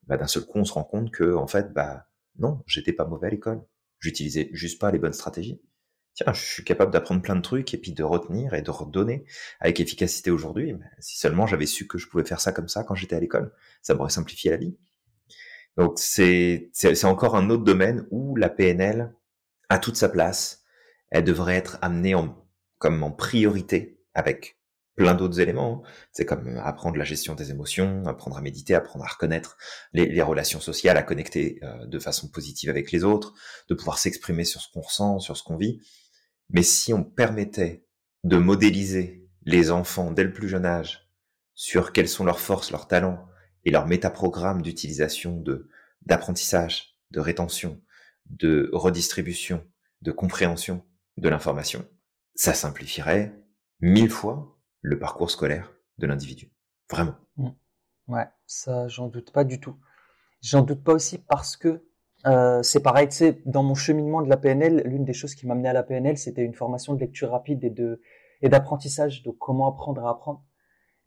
[0.06, 3.04] bah, d'un seul coup on se rend compte que en fait bah non, j'étais pas
[3.04, 3.62] mauvais à l'école,
[4.00, 5.60] j'utilisais juste pas les bonnes stratégies.
[6.14, 9.24] Tiens, je suis capable d'apprendre plein de trucs et puis de retenir et de redonner
[9.60, 10.74] avec efficacité aujourd'hui.
[10.98, 13.52] Si seulement j'avais su que je pouvais faire ça comme ça quand j'étais à l'école,
[13.82, 14.76] ça m'aurait simplifié la vie.
[15.76, 19.14] Donc c'est c'est encore un autre domaine où la PNL
[19.68, 20.64] a toute sa place.
[21.10, 22.46] Elle devrait être amenée en,
[22.78, 24.58] comme en priorité avec
[24.98, 25.82] plein d'autres éléments.
[26.12, 29.56] C'est comme apprendre la gestion des émotions, apprendre à méditer, apprendre à reconnaître
[29.92, 33.32] les, relations sociales, à connecter euh, de façon positive avec les autres,
[33.68, 35.80] de pouvoir s'exprimer sur ce qu'on ressent, sur ce qu'on vit.
[36.50, 37.86] Mais si on permettait
[38.24, 41.08] de modéliser les enfants dès le plus jeune âge
[41.54, 43.26] sur quelles sont leurs forces, leurs talents
[43.64, 45.68] et leurs métaprogrammes d'utilisation de
[46.06, 47.82] d'apprentissage, de rétention,
[48.30, 49.64] de redistribution,
[50.02, 50.84] de compréhension
[51.16, 51.84] de l'information,
[52.34, 53.34] ça simplifierait
[53.80, 56.52] mille fois le parcours scolaire de l'individu.
[56.90, 57.16] Vraiment.
[57.36, 57.48] Mmh.
[58.08, 59.76] Ouais, ça, j'en doute pas du tout.
[60.40, 61.84] J'en doute pas aussi parce que
[62.26, 65.46] euh, c'est pareil, tu sais, dans mon cheminement de la PNL, l'une des choses qui
[65.46, 68.00] m'a amené à la PNL, c'était une formation de lecture rapide et de
[68.40, 70.44] et d'apprentissage, de comment apprendre à apprendre.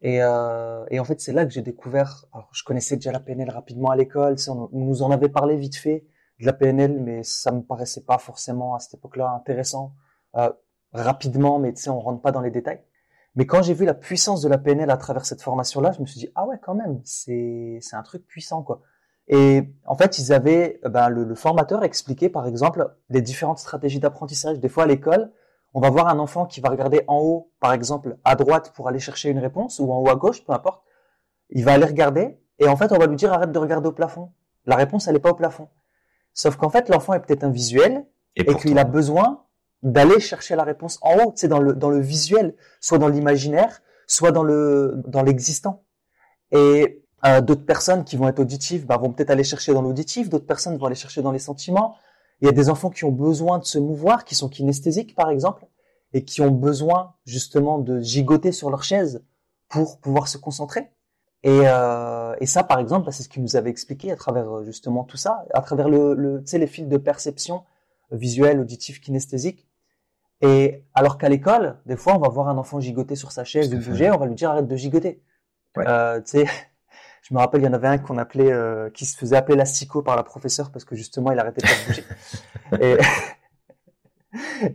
[0.02, 2.26] Et, euh, et en fait, c'est là que j'ai découvert.
[2.34, 4.36] Alors, je connaissais déjà la PNL rapidement à l'école.
[4.50, 6.06] On nous en avait parlé vite fait
[6.42, 9.94] de la PNL, mais ça me paraissait pas forcément à cette époque-là intéressant
[10.36, 10.52] euh,
[10.94, 12.82] rapidement, mais tu sais, on rentre pas dans les détails.
[13.36, 16.06] Mais quand j'ai vu la puissance de la PNL à travers cette formation-là, je me
[16.06, 18.82] suis dit ah ouais quand même, c'est c'est un truc puissant quoi.
[19.28, 24.00] Et en fait, ils avaient ben, le, le formateur expliqué par exemple les différentes stratégies
[24.00, 24.60] d'apprentissage.
[24.60, 25.32] Des fois à l'école,
[25.74, 28.90] on va voir un enfant qui va regarder en haut, par exemple, à droite pour
[28.90, 30.84] aller chercher une réponse, ou en haut à gauche, peu importe.
[31.50, 33.94] Il va aller regarder, et en fait, on va lui dire arrête de regarder au
[33.94, 34.34] plafond.
[34.66, 35.70] La réponse, elle n'est pas au plafond.
[36.34, 39.44] Sauf qu'en fait, l'enfant est peut-être un visuel, et, qu'il a besoin
[39.84, 43.82] d'aller chercher la réponse en haut, c'est dans le, dans le visuel, soit dans l'imaginaire,
[44.08, 45.84] soit dans le, dans l'existant.
[46.52, 50.30] Et euh, d'autres personnes qui vont être auditives bah, vont peut-être aller chercher dans l'auditif,
[50.30, 51.96] d'autres personnes vont aller chercher dans les sentiments,
[52.42, 55.30] il y a des enfants qui ont besoin de se mouvoir, qui sont kinesthésiques par
[55.30, 55.66] exemple,
[56.14, 59.24] et qui ont besoin justement de gigoter sur leur chaise
[59.70, 60.90] pour pouvoir se concentrer.
[61.44, 64.64] Et, euh, et ça, par exemple, c'est ce qu'il nous avait expliqué à travers euh,
[64.64, 67.64] justement tout ça, à travers le, le les fils de perception
[68.12, 69.68] visuelle, auditif, kinesthésique.
[70.42, 73.74] Et alors qu'à l'école, des fois, on va voir un enfant gigoter sur sa chaise
[73.74, 75.22] ou bouger, on va lui dire arrête de gigoter.
[75.78, 75.86] Ouais.
[75.88, 76.20] Euh,
[77.22, 79.56] je me rappelle, il y en avait un qu'on appelait, euh, qui se faisait appeler
[79.56, 82.04] l'astico par la professeure parce que justement, il arrêtait pas de bouger.
[82.82, 82.98] et,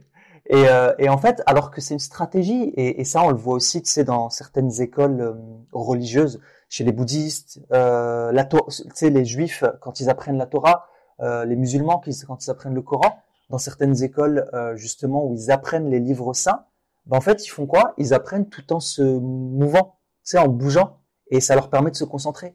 [0.47, 3.37] et, euh, et, en fait, alors que c'est une stratégie, et, et, ça, on le
[3.37, 5.35] voit aussi, tu sais, dans certaines écoles euh,
[5.73, 8.59] religieuses, chez les bouddhistes, euh, la tu
[8.95, 10.89] sais, les juifs quand ils apprennent la Torah,
[11.21, 13.19] euh, les musulmans quand ils apprennent le Coran,
[13.51, 16.65] dans certaines écoles justement où ils apprennent les livres saints,
[17.07, 17.95] ben en fait, ils font quoi?
[17.97, 20.99] Ils apprennent tout en se mouvant, tu sais, en bougeant
[21.29, 22.55] et ça leur permet de se concentrer.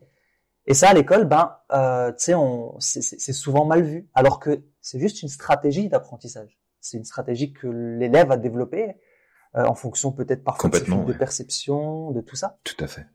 [0.67, 2.33] Et ça, à l'école, ben, euh, tu
[2.79, 6.59] sais, c'est souvent mal vu, alors que c'est juste une stratégie d'apprentissage.
[6.79, 8.95] C'est une stratégie que l'élève a développée
[9.55, 12.57] euh, en fonction peut-être parfois de, perception, de tout ça.
[12.63, 13.05] Tout à fait.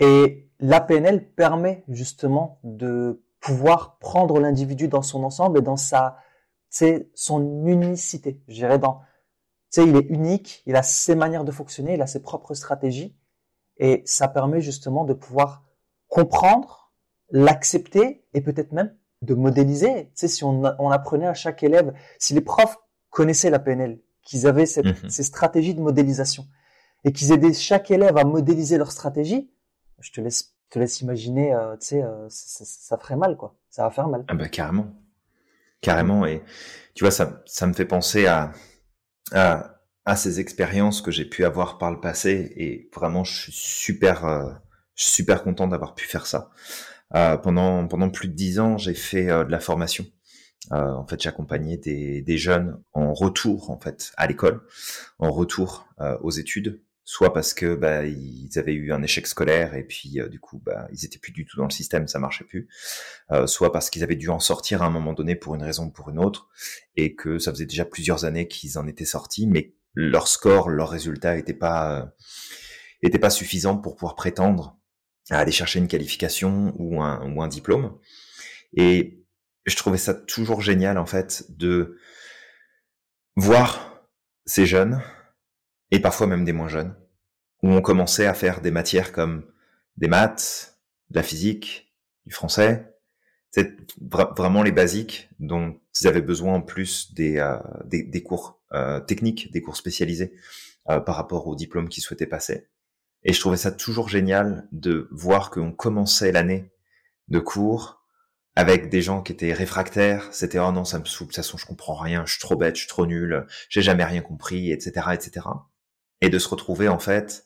[0.00, 6.18] Et la PNL permet justement de pouvoir prendre l'individu dans son ensemble et dans sa,
[7.14, 8.42] son unicité.
[8.48, 9.00] Je dirais dans,
[9.70, 12.54] tu sais, il est unique, il a ses manières de fonctionner, il a ses propres
[12.54, 13.16] stratégies
[13.76, 15.64] et ça permet justement de pouvoir
[16.08, 16.92] comprendre,
[17.30, 20.06] l'accepter et peut-être même de modéliser.
[20.06, 22.76] Tu sais, si on, on, apprenait à chaque élève, si les profs
[23.10, 25.10] connaissaient la PNL, qu'ils avaient cette, mhm.
[25.10, 26.46] ces stratégies de modélisation
[27.04, 29.50] et qu'ils aidaient chaque élève à modéliser leur stratégie,
[30.00, 33.56] je te laisse, te laisse imaginer, euh, tu sais, euh, ça, ferait mal, quoi.
[33.68, 34.24] Ça va faire mal.
[34.28, 34.92] Ah bah carrément,
[35.80, 36.26] carrément.
[36.26, 36.42] Et
[36.94, 38.52] tu vois, ça, ça me fait penser à,
[39.32, 44.24] à ces expériences que j'ai pu avoir par le passé et vraiment je suis super
[44.24, 44.50] euh,
[44.94, 46.50] super content d'avoir pu faire ça.
[47.42, 50.06] Pendant pendant plus de dix ans, j'ai fait de la formation.
[50.70, 54.62] En fait, j'accompagnais des, des jeunes en retour en fait à l'école,
[55.18, 55.88] en retour
[56.20, 60.38] aux études, soit parce que bah, ils avaient eu un échec scolaire et puis du
[60.38, 62.68] coup bah, ils étaient plus du tout dans le système, ça marchait plus,
[63.46, 65.90] soit parce qu'ils avaient dû en sortir à un moment donné pour une raison ou
[65.90, 66.48] pour une autre
[66.96, 70.90] et que ça faisait déjà plusieurs années qu'ils en étaient sortis, mais leur score, leurs
[70.90, 72.12] résultats n'étaient pas
[73.02, 74.78] étaient pas suffisants pour pouvoir prétendre
[75.30, 77.98] à aller chercher une qualification ou un, ou un diplôme.
[78.76, 79.24] Et
[79.64, 81.96] je trouvais ça toujours génial en fait de
[83.36, 84.04] voir
[84.44, 85.00] ces jeunes
[85.90, 86.94] et parfois même des moins jeunes
[87.62, 89.44] où on commençait à faire des matières comme
[89.96, 90.78] des maths,
[91.10, 91.92] de la physique,
[92.26, 92.94] du français,
[93.50, 98.60] c'est vraiment les basiques dont ils avaient besoin en plus des, euh, des, des, cours
[98.72, 100.32] euh, techniques, des cours spécialisés
[100.88, 102.68] euh, par rapport au diplôme qu'ils souhaitaient passer.
[103.24, 106.70] Et je trouvais ça toujours génial de voir qu'on commençait l'année
[107.28, 108.04] de cours
[108.54, 110.28] avec des gens qui étaient réfractaires.
[110.32, 112.56] C'était oh non ça me saoule, de toute façon je comprends rien, je suis trop
[112.56, 115.46] bête, je suis trop nul, j'ai jamais rien compris, etc., etc.
[116.20, 117.44] Et de se retrouver en fait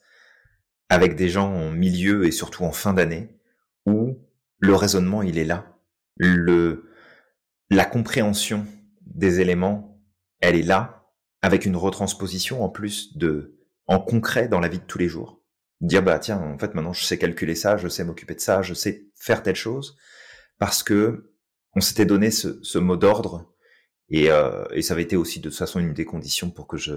[0.88, 3.36] avec des gens en milieu et surtout en fin d'année
[3.86, 4.18] où
[4.58, 5.74] le raisonnement il est là
[6.16, 6.90] le,
[7.70, 8.66] la compréhension
[9.02, 10.00] des éléments,
[10.40, 11.10] elle est là,
[11.42, 15.42] avec une retransposition en plus de, en concret dans la vie de tous les jours.
[15.80, 18.62] Dire, bah, tiens, en fait, maintenant, je sais calculer ça, je sais m'occuper de ça,
[18.62, 19.96] je sais faire telle chose,
[20.58, 21.32] parce que
[21.74, 23.52] on s'était donné ce, ce mot d'ordre,
[24.08, 26.76] et, euh, et ça avait été aussi de toute façon une des conditions pour que
[26.76, 26.94] je,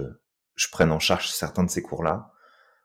[0.58, 2.32] je prenne en charge certains de ces cours-là,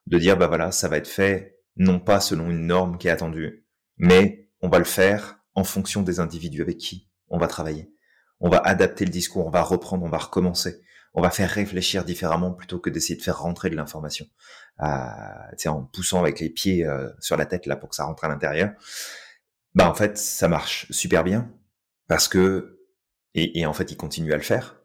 [0.06, 3.12] de dire, bah voilà, ça va être fait, non pas selon une norme qui est
[3.12, 3.66] attendue,
[3.98, 7.92] mais on va le faire en fonction des individus avec qui on va travailler.
[8.40, 10.82] On va adapter le discours, on va reprendre, on va recommencer.
[11.16, 14.26] On va faire réfléchir différemment plutôt que d'essayer de faire rentrer de l'information
[14.82, 18.24] euh, en poussant avec les pieds euh, sur la tête là pour que ça rentre
[18.24, 18.72] à l'intérieur.
[19.76, 21.52] Bah en fait ça marche super bien
[22.08, 22.80] parce que
[23.36, 24.83] et, et en fait il continue à le faire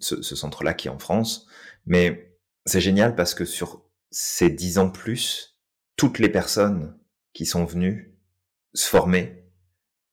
[0.00, 1.46] ce, ce centre-là qui est en France,
[1.86, 5.58] mais c'est génial parce que sur ces dix ans plus,
[5.96, 6.98] toutes les personnes
[7.32, 8.16] qui sont venues
[8.74, 9.44] se former.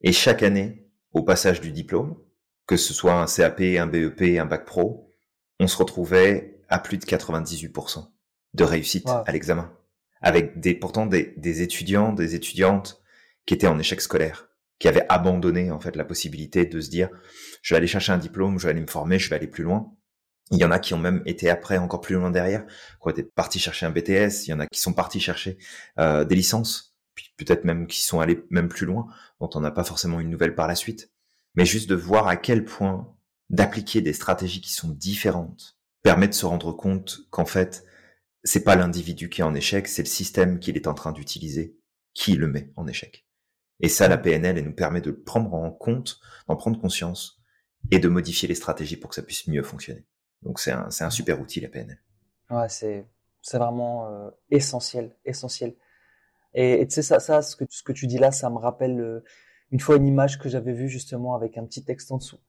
[0.01, 2.17] Et chaque année, au passage du diplôme,
[2.67, 5.15] que ce soit un CAP, un BEP, un bac pro,
[5.59, 8.07] on se retrouvait à plus de 98%
[8.53, 9.71] de réussite à l'examen.
[10.21, 13.01] Avec des, pourtant des, des, étudiants, des étudiantes
[13.45, 14.46] qui étaient en échec scolaire,
[14.79, 17.09] qui avaient abandonné en fait la possibilité de se dire
[17.61, 19.63] je vais aller chercher un diplôme, je vais aller me former, je vais aller plus
[19.63, 19.93] loin.
[20.51, 23.09] Il y en a qui ont même été après encore plus loin derrière, qui ont
[23.09, 24.45] été partis chercher un BTS.
[24.45, 25.57] Il y en a qui sont partis chercher
[25.99, 29.07] euh, des licences, puis peut-être même qui sont allés même plus loin,
[29.41, 31.11] dont on n'a pas forcément une nouvelle par la suite.
[31.55, 33.13] Mais juste de voir à quel point
[33.49, 37.83] d'appliquer des stratégies qui sont différentes permet de se rendre compte qu'en fait,
[38.43, 41.75] c'est pas l'individu qui est en échec, c'est le système qu'il est en train d'utiliser
[42.13, 43.26] qui le met en échec.
[43.79, 47.41] Et ça, la PNL, elle nous permet de le prendre en compte, d'en prendre conscience
[47.91, 50.05] et de modifier les stratégies pour que ça puisse mieux fonctionner.
[50.41, 51.99] Donc c'est un, un super outil, la PNL.
[52.49, 53.05] Ouais, c'est,
[53.53, 55.75] vraiment euh, essentiel, essentiel.
[56.53, 58.99] Et tu sais, ça, ça ce, que, ce que tu dis là, ça me rappelle
[58.99, 59.23] euh,
[59.71, 62.39] une fois une image que j'avais vue justement avec un petit texte en dessous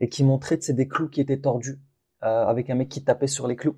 [0.00, 1.78] et qui montrait c'est des clous qui étaient tordus
[2.22, 3.76] euh, avec un mec qui tapait sur les clous.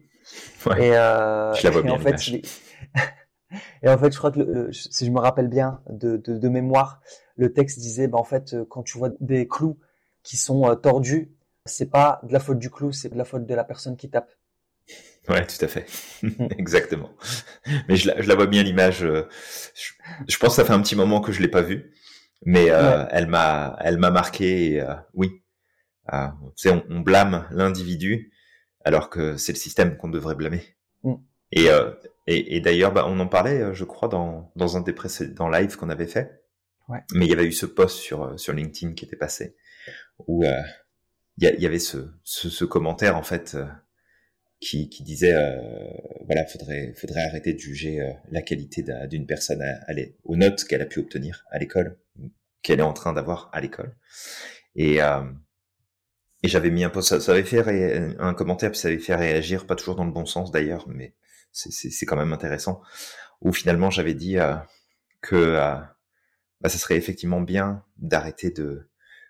[0.67, 2.17] Ouais, et, euh, je la vois bien, en fait.
[3.83, 6.39] Et en fait, je crois que le- le- si je me rappelle bien de, de,
[6.39, 7.01] de mémoire,
[7.37, 9.79] le texte disait, bah, en fait, euh, quand tu vois des clous
[10.23, 11.31] qui sont euh, tordus,
[11.65, 14.11] c'est pas de la faute du clou, c'est de la faute de la personne qui
[14.11, 14.31] tape.
[15.29, 15.87] Ouais, tout à fait.
[16.59, 17.11] Exactement.
[17.89, 19.05] Mais je la, je la vois bien l'image.
[19.05, 19.29] euh,
[19.75, 19.93] Je,
[20.29, 21.93] je pense que ça fait un petit moment que je l'ai pas vue,
[22.45, 23.07] mais euh, Ouais.
[23.11, 24.75] elle m'a, elle m'a marqué.
[24.75, 25.43] Et, euh, oui,
[26.11, 26.15] tu
[26.57, 28.33] sais, on, on blâme l'individu
[28.85, 30.76] alors que c'est le système qu'on devrait blâmer.
[31.57, 31.91] Et, euh,
[32.27, 35.49] et, et d'ailleurs, bah, on en parlait, euh, je crois, dans, dans un des précédents
[35.49, 36.43] lives qu'on avait fait.
[36.89, 37.01] Ouais.
[37.15, 39.57] Mais il y avait eu ce post sur, euh, sur LinkedIn qui était passé
[40.27, 40.53] où euh,
[41.39, 43.67] il y, a- il y avait ce, ce, ce commentaire en fait euh,
[44.61, 45.91] qui, qui disait euh,
[46.27, 50.17] voilà faudrait faudrait arrêter de juger euh, la qualité d'un- d'une personne à, à l'é-
[50.25, 51.99] aux notes qu'elle a pu obtenir à l'école
[52.63, 53.95] qu'elle est en train d'avoir à l'école
[54.77, 55.23] et euh,
[56.43, 58.99] et j'avais mis un post ça, ça avait fait ré- un commentaire puis ça avait
[58.99, 61.15] fait réagir pas toujours dans le bon sens d'ailleurs mais
[61.57, 62.83] c'est quand même intéressant.
[63.41, 64.55] Où finalement j'avais dit euh,
[65.21, 65.77] que euh,
[66.61, 68.89] bah, ça serait effectivement bien d'arrêter de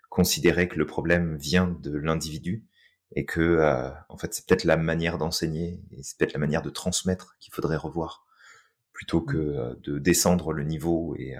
[0.09, 2.65] considérer que le problème vient de l'individu
[3.15, 6.61] et que euh, en fait c'est peut-être la manière d'enseigner et c'est peut-être la manière
[6.61, 8.25] de transmettre qu'il faudrait revoir
[8.93, 11.35] plutôt que euh, de descendre le niveau et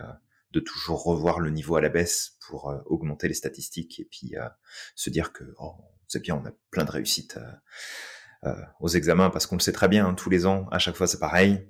[0.52, 4.34] de toujours revoir le niveau à la baisse pour augmenter les statistiques et puis
[4.95, 5.76] se dire que oh,
[6.08, 7.38] c'est bien on a plein de réussites
[8.80, 11.08] aux examens parce qu'on le sait très bien hein, tous les ans à chaque fois
[11.08, 11.68] c'est pareil.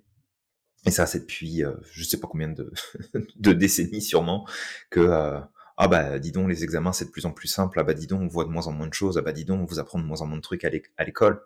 [0.85, 2.71] Et ça c'est depuis euh, je sais pas combien de,
[3.35, 4.47] de décennies sûrement
[4.89, 5.39] que euh,
[5.77, 7.79] ah bah dis donc les examens c'est de plus en plus simple.
[7.79, 9.17] Ah bah dis donc on voit de moins en moins de choses.
[9.17, 11.41] Ah bah dis donc on vous apprend de moins en moins de trucs à l'école.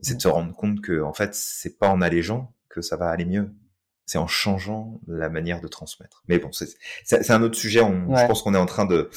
[0.00, 3.08] C'est de se rendre compte que en fait c'est pas en allégeant que ça va
[3.08, 3.50] aller mieux
[4.06, 6.22] c'est en changeant la manière de transmettre.
[6.28, 7.80] Mais bon c'est un autre sujet.
[7.80, 8.26] On, je Ouais.
[8.28, 9.10] pense qu'on est en train de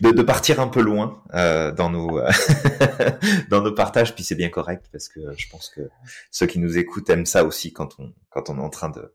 [0.00, 2.30] de, de partir un peu loin euh, dans nos euh,
[3.50, 4.14] dans nos partages.
[4.14, 5.88] Puis c'est bien correct parce que je pense que
[6.30, 9.14] ceux qui nous écoutent aiment ça aussi quand on quand on est en train de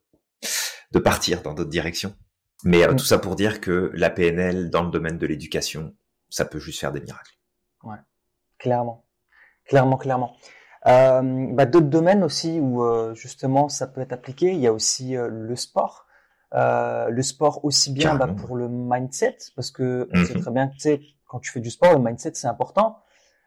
[0.92, 2.16] de partir dans d'autres directions.
[2.64, 2.96] Mais euh, Mm.
[2.98, 5.96] tout ça pour dire que la PNL dans le domaine de l'éducation
[6.30, 7.38] ça peut juste faire des miracles.
[8.60, 9.06] Clairement,
[9.66, 10.36] clairement, clairement.
[10.88, 14.74] Euh, bah, D'autres domaines aussi où euh, justement ça peut être appliqué, il y a
[14.74, 16.08] aussi euh, le sport.
[16.54, 20.42] Euh, le sport aussi bien bah, pour le mindset, parce que on sait Mhm.
[20.42, 22.98] très bien que tu sais, quand tu fais du sport, le mindset c'est important.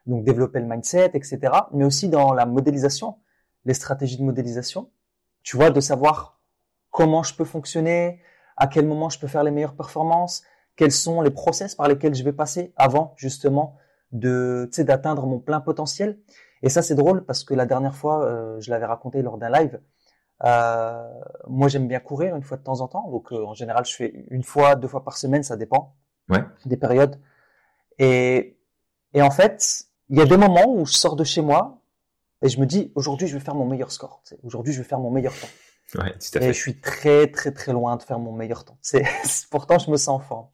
[0.06, 1.38] Donc développer le mindset, etc.
[1.72, 3.16] Mais aussi dans la modélisation,
[3.64, 4.90] les stratégies de modélisation.
[5.42, 6.40] Tu vois, de savoir
[6.90, 8.20] comment je peux fonctionner,
[8.56, 10.42] à quel moment je peux faire les meilleures performances,
[10.76, 13.76] quels sont les process par lesquels je vais passer avant justement
[14.12, 16.18] de tu sais d'atteindre mon plein potentiel
[16.64, 19.50] et ça c'est drôle parce que la dernière fois euh, je l'avais raconté lors d'un
[19.50, 19.80] live
[20.44, 21.08] euh,
[21.48, 23.94] moi j'aime bien courir une fois de temps en temps donc euh, en général je
[23.94, 25.94] fais une fois deux fois par semaine ça dépend
[26.30, 26.42] Ouais.
[26.64, 27.16] des périodes
[27.98, 28.56] et
[29.12, 31.82] et en fait il y a des moments où je sors de chez moi
[32.42, 35.00] et je me dis aujourd'hui je vais faire mon meilleur score aujourd'hui je vais faire
[35.00, 38.18] mon meilleur temps ouais tout à et je suis très très très loin de faire
[38.18, 38.78] mon meilleur temps.
[38.80, 39.04] C'est
[39.50, 40.48] pourtant je me sens en forme.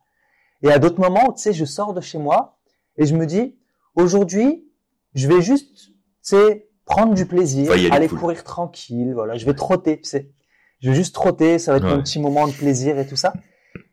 [0.62, 2.59] Et à d'autres moments, tu sais, je sors de chez moi
[2.96, 3.57] et je me dis
[3.94, 4.68] aujourd'hui,
[5.14, 10.00] je vais juste, sais, prendre du plaisir, aller aller courir tranquille, voilà, je vais trotter,
[10.00, 10.30] tu sais.
[10.80, 11.94] Je vais juste trotter, ça va être Ouais.
[11.96, 13.33] mon petit moment de plaisir et tout ça.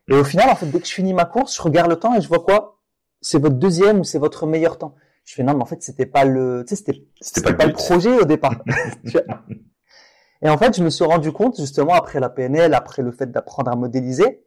[0.10, 2.16] Et au final, en fait, dès que je finis ma course, je regarde le temps
[2.16, 2.80] et je vois quoi?
[3.22, 4.96] C'est votre deuxième ou c'est votre meilleur temps?
[5.26, 7.74] Je fais non, mais en fait, c'était pas le, tu sais, c'était c'était pas le
[7.74, 8.56] projet au départ.
[10.42, 13.32] Et en fait, je me suis rendu compte, justement, après la PNL, après le fait
[13.32, 14.44] d'apprendre à modéliser,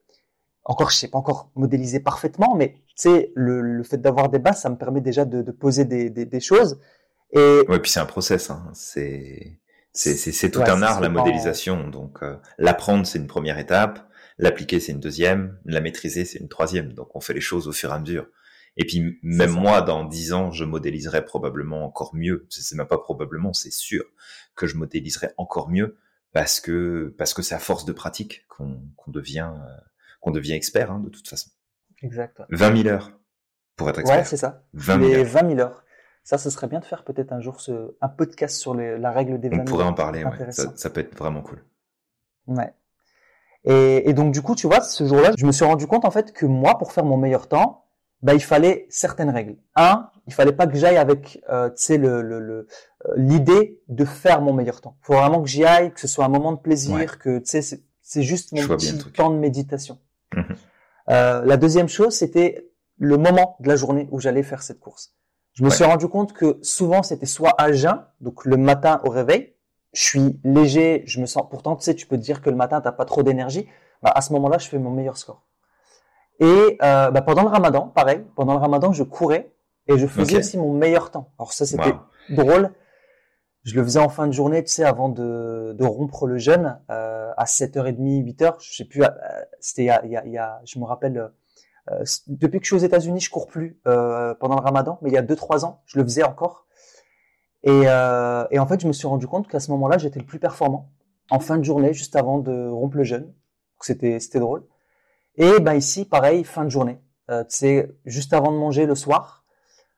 [0.64, 4.38] encore, je sais pas encore modéliser parfaitement, mais tu sais, le, le fait d'avoir des
[4.38, 6.78] bases, ça me permet déjà de, de poser des, des, des choses.
[7.32, 8.50] Et Ouais, puis c'est un process.
[8.50, 8.70] Hein.
[8.74, 9.58] C'est
[10.50, 11.88] tout Ouais, un art la modélisation.
[11.88, 14.08] Donc euh, l'apprendre c'est une première étape,
[14.38, 16.92] l'appliquer c'est une deuxième, la maîtriser c'est une troisième.
[16.92, 18.26] Donc on fait les choses au fur et à mesure.
[18.76, 22.46] Et puis même moi dans dix ans je modéliserai probablement encore mieux.
[22.50, 24.04] C'est même pas probablement, c'est sûr
[24.54, 25.96] que je modéliserai encore mieux
[26.32, 29.80] parce que parce que c'est à force de pratique qu'on qu'on devient euh,
[30.20, 31.50] qu'on devient expert hein, de toute façon.
[32.02, 32.40] exact.
[32.50, 33.10] 20 000 heures
[33.76, 34.18] pour être expert.
[34.18, 34.62] Ouais, c'est ça.
[34.74, 35.42] 20 000 Les heures.
[35.42, 35.84] 20 000 heures.
[36.22, 39.10] Ça, ce serait bien de faire peut-être un jour ce, un podcast sur les, la
[39.10, 40.52] règle des 20 On pourrait en parler, ouais.
[40.52, 41.64] ça, ça, peut être vraiment cool.
[42.46, 42.72] Ouais.
[43.64, 46.10] Et, et, donc du coup, tu vois, ce jour-là, je me suis rendu compte en
[46.10, 47.86] fait que moi, pour faire mon meilleur temps,
[48.22, 49.56] bah, il fallait certaines règles.
[49.76, 52.66] Un, il fallait pas que j'aille avec, euh, tu sais, le, le, le
[53.06, 54.96] euh, l'idée de faire mon meilleur temps.
[55.02, 57.62] Il faut vraiment que j'y aille, que ce soit un moment de plaisir, que tu
[57.62, 59.98] sais, c'est juste mon petit temps de méditation.
[60.34, 60.44] Mhm.
[61.08, 65.14] Euh, la deuxième chose, c'était le moment de la journée où j'allais faire cette course.
[65.54, 69.10] Je me suis rendu compte que souvent c'était soit à jeun, donc le matin au
[69.10, 69.54] réveil,
[69.92, 71.44] je suis léger, je me sens.
[71.50, 73.68] Pourtant, tu sais, tu peux te dire que le matin t'as pas trop d'énergie.
[74.02, 75.42] Bah, à ce moment-là, je fais mon meilleur score.
[76.38, 79.52] Et euh, bah, pendant le Ramadan, pareil, pendant le Ramadan, je courais
[79.86, 81.32] et je faisais aussi mon meilleur temps.
[81.38, 81.94] Alors ça, c'était
[82.30, 82.72] drôle.
[83.64, 86.80] Je le faisais en fin de journée, tu sais, avant de, de rompre le jeûne
[86.90, 88.54] euh, à 7h30, 8h.
[88.60, 89.02] Je sais plus.
[89.02, 89.08] Euh,
[89.58, 91.30] c'était il y a, il y a, il y a, je me rappelle.
[91.90, 95.10] Euh, depuis que je suis aux États-Unis, je cours plus euh, pendant le Ramadan, mais
[95.10, 96.66] il y a 2-3 ans, je le faisais encore.
[97.62, 100.26] Et, euh, et en fait, je me suis rendu compte qu'à ce moment-là, j'étais le
[100.26, 100.92] plus performant
[101.30, 103.32] en fin de journée, juste avant de rompre le jeûne.
[103.80, 104.64] C'était c'était drôle.
[105.36, 107.00] Et ben ici, pareil, fin de journée.
[107.30, 109.44] Euh, tu sais, juste avant de manger le soir,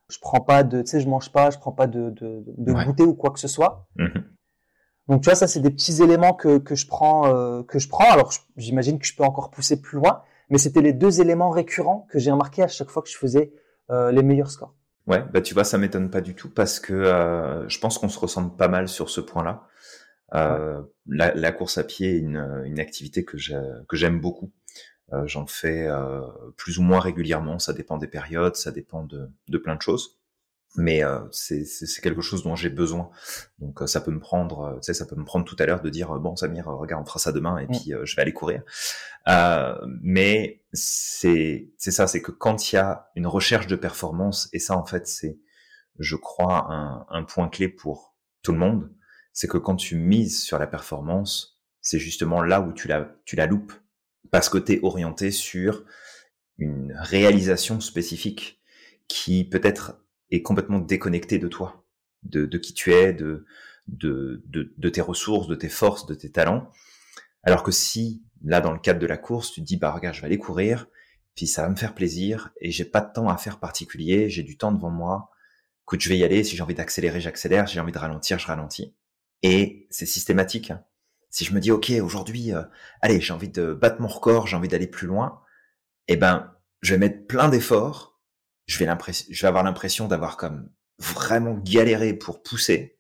[0.09, 2.73] je prends pas de, tu sais, je mange pas, je prends pas de, de, de
[2.85, 3.89] goûter ou quoi que ce soit.
[3.97, 4.25] Mhm.
[5.09, 7.89] Donc tu vois, ça c'est des petits éléments que, que je prends, euh, que je
[7.89, 8.11] prends.
[8.11, 10.23] Alors j'imagine que je peux encore pousser plus loin,
[10.53, 13.55] mais c'était les deux éléments récurrents que j'ai remarqué à chaque fois que je faisais
[13.91, 14.77] euh, les meilleurs scores.
[15.07, 18.11] Ouais, bah tu vois, ça m'étonne pas du tout parce que euh, je pense qu'on
[18.11, 19.67] se ressemble pas mal sur ce point-là.
[20.35, 24.53] Euh, la, la, course à pied est une, une activité que j'aime beaucoup.
[25.25, 25.91] J'en fais
[26.57, 30.22] plus ou moins régulièrement, ça dépend des périodes, ça dépend de, de plein de choses
[30.77, 33.11] mais euh, c'est quelque chose dont j'ai besoin.
[33.59, 35.91] Donc ça peut me prendre, tu sais, ça peut me prendre tout à l'heure de
[35.91, 37.71] dire bon Samir, regarde, on fera ça demain et mm.
[37.71, 38.63] puis je vais aller courir.
[39.29, 44.49] Euh, mais c'est c'est ça, c'est que quand il y a une recherche de performance
[44.53, 45.39] et ça en fait c'est,
[45.99, 48.91] je crois un, un point clé pour tout le monde,
[49.33, 53.37] c'est que quand tu mises sur la performance, c'est justement là où tu la tu
[53.37, 53.73] la loupes
[54.31, 55.85] parce que tu es orienté sur
[56.59, 58.61] une réalisation spécifique
[59.09, 60.02] qui peut-être
[60.33, 61.85] est complètement déconnectée de toi,
[62.23, 63.47] de, de qui tu es, de,
[63.87, 66.71] de, de, de, tes ressources, de tes forces, de tes talents.
[67.43, 70.15] Alors que si, là, dans le cadre de la course, tu te dis, bah, regarde,
[70.15, 70.87] je vais aller courir,
[71.35, 74.43] puis ça va me faire plaisir, et j'ai pas de temps à faire particulier, j'ai
[74.43, 75.31] du temps devant moi,
[75.87, 78.39] que je vais y aller, si j'ai envie d'accélérer, j'accélère, si j'ai envie de ralentir,
[78.39, 78.95] je ralentis.
[79.43, 80.71] Et c'est systématique.
[80.71, 80.85] Hein.
[81.31, 82.63] Si je me dis, OK, aujourd'hui, euh,
[83.01, 85.43] allez, j'ai envie de battre mon record, j'ai envie d'aller plus loin,
[86.09, 88.12] eh ben, je vais mettre plein d'efforts,
[88.67, 88.87] je vais,
[89.31, 92.99] je vais avoir l'impression d'avoir comme vraiment galéré pour pousser,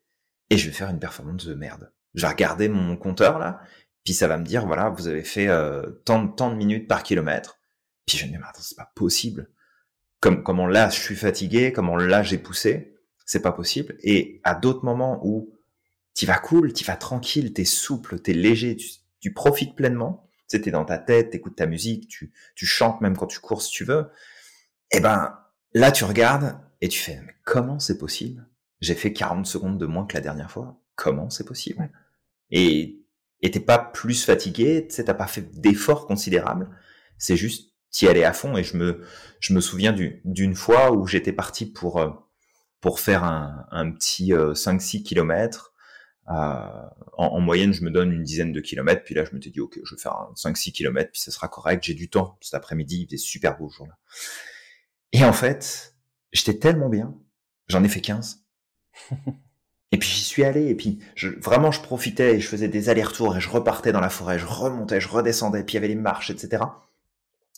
[0.51, 1.93] et je vais faire une performance de merde.
[2.15, 3.61] Je vais regarder mon compteur là,
[4.05, 7.03] puis ça va me dire, voilà, vous avez fait euh, tant, tant de minutes par
[7.03, 7.59] kilomètre,
[8.07, 9.49] puis je me dis, mais attends, c'est pas possible.
[10.21, 13.97] Comme, comment là, je suis fatigué, comment là, j'ai poussé, c'est pas possible.
[14.03, 15.53] Et à d'autres moments où
[16.15, 20.29] tu vas cool, tu vas tranquille, t'es souple, t'es léger, tu, profites pleinement.
[20.49, 23.63] Tu sais, dans ta tête, t'écoutes ta musique, tu, tu chantes même quand tu cours
[23.63, 24.11] si tu veux.
[24.91, 25.39] Eh ben,
[25.75, 28.47] là, tu regardes et tu fais, mais comment c'est possible?
[28.81, 30.81] J'ai fait 40 secondes de moins que la dernière fois.
[30.97, 31.91] Comment c'est possible?
[32.51, 32.99] Et,
[33.41, 36.69] t'es pas plus fatigué, tu sais, t'as pas fait d'efforts considérables.
[37.19, 39.01] C'est juste, t'y allais à fond et je me,
[39.41, 39.95] je me souviens
[40.25, 42.11] d'une fois où j'étais parti pour, euh,
[42.81, 45.73] pour faire un, un petit 5-6 euh, kilomètres
[46.27, 49.61] en, moyenne, je me donne une dizaine de kilomètres, puis là, je me suis dit,
[49.61, 52.39] ok, je vais faire 5-6 kilomètres, puis ça sera correct, j'ai du temps.
[52.41, 53.99] Cet après-midi, il faisait super beau jour-là.
[55.13, 55.95] Et en fait,
[56.33, 57.15] j'étais tellement bien,
[57.69, 58.45] j'en ai fait 15.
[59.93, 62.89] et puis j'y suis allé, et puis je, vraiment, je profitais, et je faisais des
[62.89, 65.89] allers-retours, et je repartais dans la forêt, je remontais, je redescendais, puis il y avait
[65.89, 66.65] les marches, etc.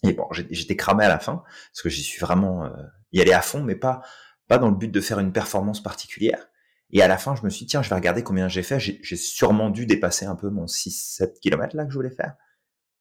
[0.02, 2.70] Et bon, j'étais cramé à la fin, parce que j'y suis vraiment euh,
[3.12, 4.02] y aller à fond, mais pas,
[4.48, 6.48] pas dans le but de faire une performance particulière.
[6.90, 8.78] Et à la fin, je me suis dit, tiens, je vais regarder combien j'ai fait.
[8.78, 12.36] J'ai sûrement dû dépasser un peu mon 6-7 km là que je voulais faire.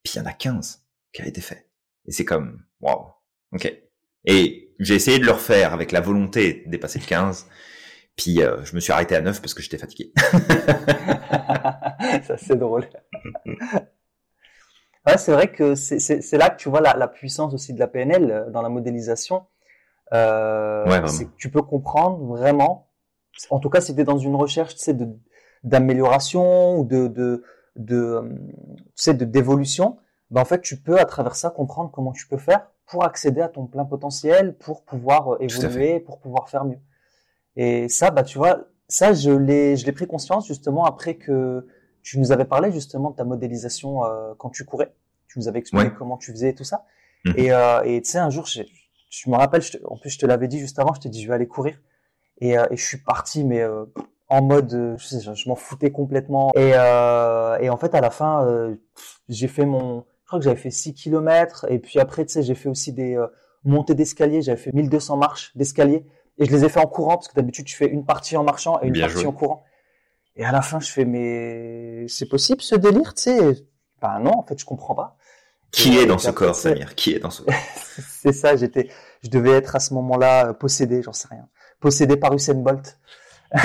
[0.03, 1.69] Puis il y en a 15 qui avaient été faits.
[2.05, 3.11] Et c'est comme, waouh,
[3.51, 3.71] ok.
[4.25, 7.47] Et j'ai essayé de le refaire avec la volonté de dépasser le 15.
[8.15, 10.11] Puis euh, je me suis arrêté à 9 parce que j'étais fatigué.
[12.23, 12.87] Ça c'est drôle.
[13.45, 17.87] ouais, c'est vrai que c'est là que tu vois la, la, puissance aussi de la
[17.87, 19.45] PNL euh, dans la modélisation.
[20.13, 22.93] Euh, c'est que tu peux comprendre vraiment
[23.49, 24.97] en tout cas, si tu es dans une recherche, tu sais,
[25.63, 27.43] d'amélioration ou de de
[27.75, 28.21] de
[28.95, 29.97] tu sais de d'évolution,
[30.33, 33.39] ben en fait, tu peux à travers ça comprendre comment tu peux faire pour accéder
[33.39, 36.79] à ton plein potentiel, pour pouvoir euh, évoluer, pour pouvoir faire mieux.
[37.55, 41.67] Et ça, bah tu vois, ça je l'ai je l'ai pris conscience justement après que
[42.01, 44.95] tu nous avais parlé justement de ta modélisation euh, quand tu courais.
[45.27, 46.83] Tu nous avais expliqué comment tu faisais tout ça.
[47.25, 47.33] Mhm.
[47.37, 48.63] Et, euh, et tu sais, un jour, je,
[49.11, 51.27] je me rappelle, en plus je te l'avais dit juste avant, je t'ai dit je
[51.27, 51.79] vais aller courir.
[52.41, 53.63] Et, et je suis parti, mais
[54.29, 56.51] en mode, je, sais, je, m'en foutais complètement.
[56.55, 58.75] Et, et en fait, à la fin,
[59.29, 61.65] j'ai fait mon, je crois que j'avais fait 6 km.
[61.69, 63.21] Et puis après, tu sais, j'ai fait aussi des
[63.63, 64.41] montées d'escalier.
[64.41, 66.05] J'avais fait 1200 marches d'escalier.
[66.37, 68.43] Et je les ai fait en courant, parce que d'habitude, tu fais une partie en
[68.43, 69.63] marchant et une partie en courant.
[70.35, 73.67] Et à la fin, je fais, mais c'est possible ce délire, tu sais?
[74.01, 75.15] Ben non, en fait, je comprends pas.
[75.71, 76.95] Qui est dans ce corps, Samir?
[76.95, 77.53] Qui est dans ce corps?
[78.09, 78.89] C'est ça, j'étais,
[79.23, 81.47] je devais être à ce moment-là euh, possédé, j'en sais rien.
[81.79, 82.99] Possédé par Usain Bolt.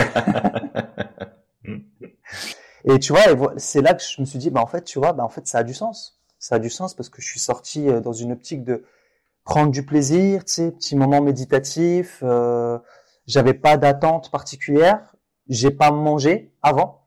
[2.84, 3.22] et tu vois,
[3.56, 5.46] c'est là que je me suis dit, bah en fait, tu vois, bah en fait,
[5.46, 6.17] ça a du sens.
[6.38, 8.84] Ça a du sens parce que je suis sorti euh, dans une optique de
[9.44, 12.20] prendre du plaisir, tu sais, petit moment méditatif.
[12.22, 12.78] Euh,
[13.26, 15.14] j'avais pas d'attente particulière.
[15.48, 17.04] J'ai pas mangé avant.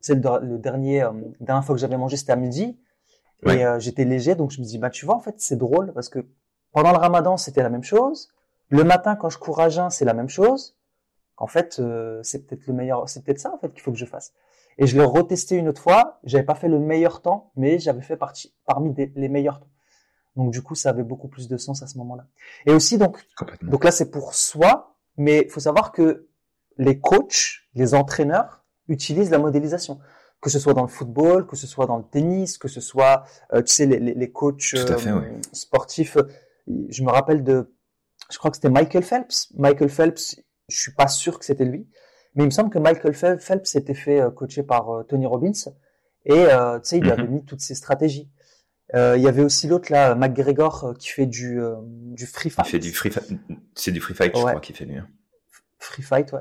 [0.00, 2.78] C'est le, dernier, euh, dernière fois que j'avais mangé, c'était à midi.
[3.44, 5.92] Et euh, j'étais léger, donc je me dis, bah tu vois, en fait, c'est drôle
[5.92, 6.26] parce que
[6.72, 8.28] pendant le ramadan, c'était la même chose.
[8.68, 10.76] Le matin, quand je cours à jeun, c'est la même chose.
[11.36, 13.98] En fait, euh, c'est peut-être le meilleur, c'est peut-être ça en fait qu'il faut que
[13.98, 14.32] je fasse.
[14.78, 16.20] Et je l'ai retesté une autre fois.
[16.24, 19.70] J'avais pas fait le meilleur temps, mais j'avais fait partie parmi les meilleurs temps.
[20.36, 22.26] Donc du coup, ça avait beaucoup plus de sens à ce moment-là.
[22.66, 23.26] Et aussi donc,
[23.62, 26.28] donc là c'est pour soi, mais il faut savoir que
[26.76, 29.98] les coachs, les entraîneurs utilisent la modélisation,
[30.42, 33.24] que ce soit dans le football, que ce soit dans le tennis, que ce soit,
[33.54, 36.18] euh, tu sais, les, les, coachs euh, sportifs.
[36.66, 37.74] Je me rappelle de,
[38.30, 39.52] je crois que c'était Michael Phelps.
[39.54, 40.36] Michael Phelps,
[40.68, 41.88] je suis pas sûr que c'était lui,
[42.36, 45.52] mais il me semble que Michael Phelps s'était fait euh, coacher par Tony Robbins
[46.24, 47.34] et tu sais, il lui avait mhm.
[47.34, 48.30] mis toutes ses stratégies.
[48.94, 52.66] il y avait aussi l'autre là, McGregor, qui fait du du free fight.
[52.66, 53.10] Il fait du free
[53.74, 54.96] c'est du free fight, je crois, qu'il fait lui.
[54.96, 55.08] Hein.
[55.78, 56.40] Free fight, ouais.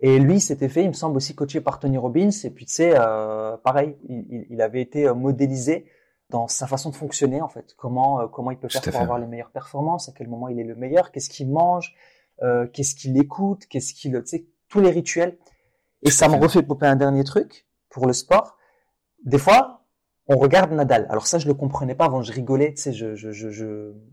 [0.00, 2.30] Et lui, s'était fait, il me semble aussi coaché par Tony Robbins.
[2.44, 5.86] Et puis tu sais, euh, pareil, il, il, avait été euh, modélisé
[6.28, 7.74] dans sa façon de fonctionner en fait.
[7.76, 10.58] Comment euh, comment il peut faire pour avoir les meilleures performances, à quel moment il
[10.58, 11.94] est le meilleur, qu'est-ce qu'il mange,
[12.42, 15.38] euh, qu'est-ce qu'il écoute, qu'est-ce qu'il, tu sais, tous les rituels.
[16.02, 18.58] Et ça me refait popper un dernier truc pour le sport.
[19.24, 19.84] des fois,
[20.26, 21.06] on regarde Nadal.
[21.10, 22.22] Alors ça, je le comprenais pas avant.
[22.22, 23.50] Je rigolais, tu sais, je je je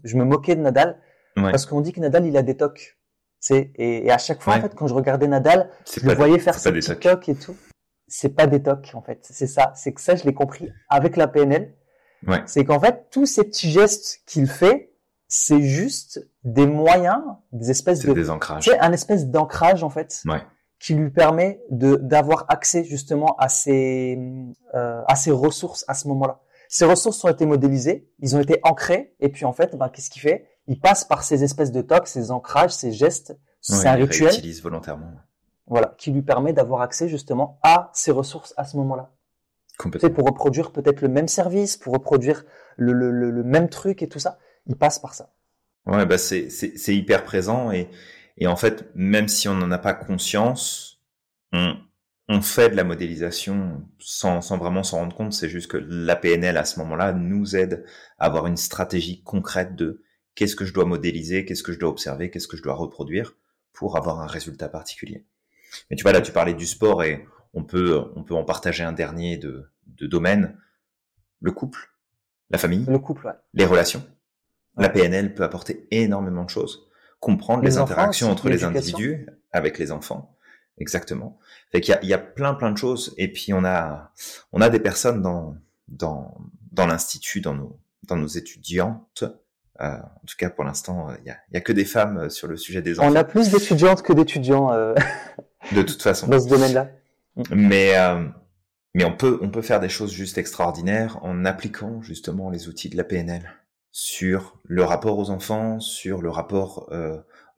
[0.03, 0.99] je, me moquais de Nadal
[1.35, 2.99] parce qu'on dit que Nadal il a des tocs
[3.49, 6.55] et, et à chaque fois, en fait, quand je regardais Nadal, je le voyais faire
[6.55, 7.55] ses TikTok et tout.
[8.07, 9.19] C'est pas des tocs, en fait.
[9.23, 9.71] C'est ça.
[9.75, 11.73] C'est que ça, je l'ai compris avec la PNL.
[12.27, 12.41] Ouais.
[12.47, 14.88] C'est qu'en fait, tous ces petits gestes qu'il fait,
[15.29, 17.21] c'est juste des moyens,
[17.51, 18.65] des espèces de, des ancrages.
[18.65, 20.21] C'est un espèce d'ancrage, en fait.
[20.25, 20.41] Ouais.
[20.79, 24.19] Qui lui permet de, d'avoir accès, justement, à ces,
[24.73, 26.41] euh, à ces ressources à ce moment-là.
[26.67, 30.09] Ces ressources ont été modélisées, ils ont été ancrés, et puis en fait, ben, qu'est-ce
[30.09, 30.47] qu'il fait?
[30.67, 33.37] Il passe par ces espèces de tocs, ces ancrages, ces gestes.
[33.61, 34.29] c'est un rituel.
[34.33, 35.11] Il utilise volontairement.
[35.67, 39.11] Voilà, qui lui permet d'avoir accès justement à ces ressources à ce moment-là.
[39.77, 40.09] Complètement.
[40.09, 42.43] pour reproduire peut-être le même service, pour reproduire
[42.75, 44.37] le, le, le, même truc et tout ça,
[44.69, 45.33] il passe par ça.
[45.85, 47.89] Ouais, bah c'est c'est hyper présent et
[48.37, 51.01] et en fait même si on n'en a pas conscience,
[51.51, 51.75] on
[52.31, 55.33] on fait de la modélisation sans, sans vraiment s'en rendre compte.
[55.33, 57.83] C'est juste que la PNL à ce moment-là nous aide
[58.19, 60.03] à avoir une stratégie concrète de
[60.35, 63.35] qu'est-ce que je dois modéliser, qu'est-ce que je dois observer, qu'est-ce que je dois reproduire
[63.73, 65.25] pour avoir un résultat particulier.
[65.89, 68.83] Mais tu vois, là, tu parlais du sport et on peut, on peut en partager
[68.83, 70.55] un dernier de, de domaine.
[71.41, 71.95] Le couple,
[72.51, 74.05] la famille, le couple, les relations.
[74.77, 76.87] La PNL peut apporter énormément de choses.
[77.19, 80.37] Comprendre les, interactions entre les individus avec les enfants.
[80.77, 81.37] Exactement.
[81.71, 83.13] Fait qu'il y a, il y a plein, plein de choses.
[83.17, 84.13] Et puis, on a,
[84.53, 85.55] on a des personnes dans,
[85.89, 86.37] dans,
[86.71, 89.25] dans l'institut, dans nos, dans nos étudiantes
[89.81, 92.57] euh, en tout cas, pour l'instant, il n'y a, que des femmes euh, sur le
[92.57, 93.09] sujet des enfants.
[93.09, 94.73] On a plus d'étudiantes que d'étudiants.
[94.73, 94.93] Euh,
[95.71, 96.27] de toute façon.
[96.27, 96.89] Dans ce domaine-là.
[97.51, 97.93] Mais
[98.95, 102.89] mais on peut on peut faire des choses juste extraordinaires en appliquant justement les outils
[102.89, 103.49] de la PNL
[103.91, 106.91] sur le rapport aux enfants, sur le rapport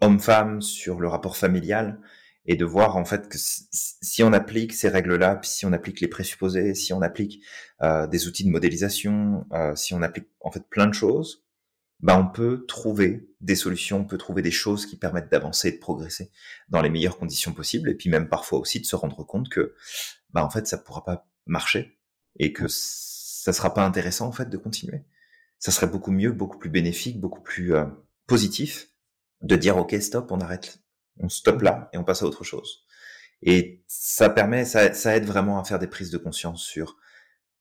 [0.01, 1.99] homme-femme, sur le rapport familial,
[2.45, 6.07] et de voir en fait que si on applique ces règles-là, si on applique les
[6.07, 7.43] présupposés, si on applique
[8.09, 11.43] des outils de modélisation, si on applique en fait plein de choses,
[12.01, 15.71] bah, on peut trouver des solutions, on peut trouver des choses qui permettent d'avancer et
[15.73, 16.31] de progresser
[16.69, 19.75] dans les meilleures conditions possibles, et puis même parfois aussi de se rendre compte que,
[20.31, 21.99] bah, en fait, ça pourra pas marcher
[22.39, 25.03] et que ça sera pas intéressant en fait de continuer.
[25.61, 27.85] Ça serait beaucoup mieux, beaucoup plus bénéfique, beaucoup plus euh,
[28.27, 28.89] positif
[29.41, 30.79] de dire ok stop, on arrête,
[31.19, 32.85] on stoppe là et on passe à autre chose.
[33.41, 36.97] Et ça permet, ça, ça aide vraiment à faire des prises de conscience sur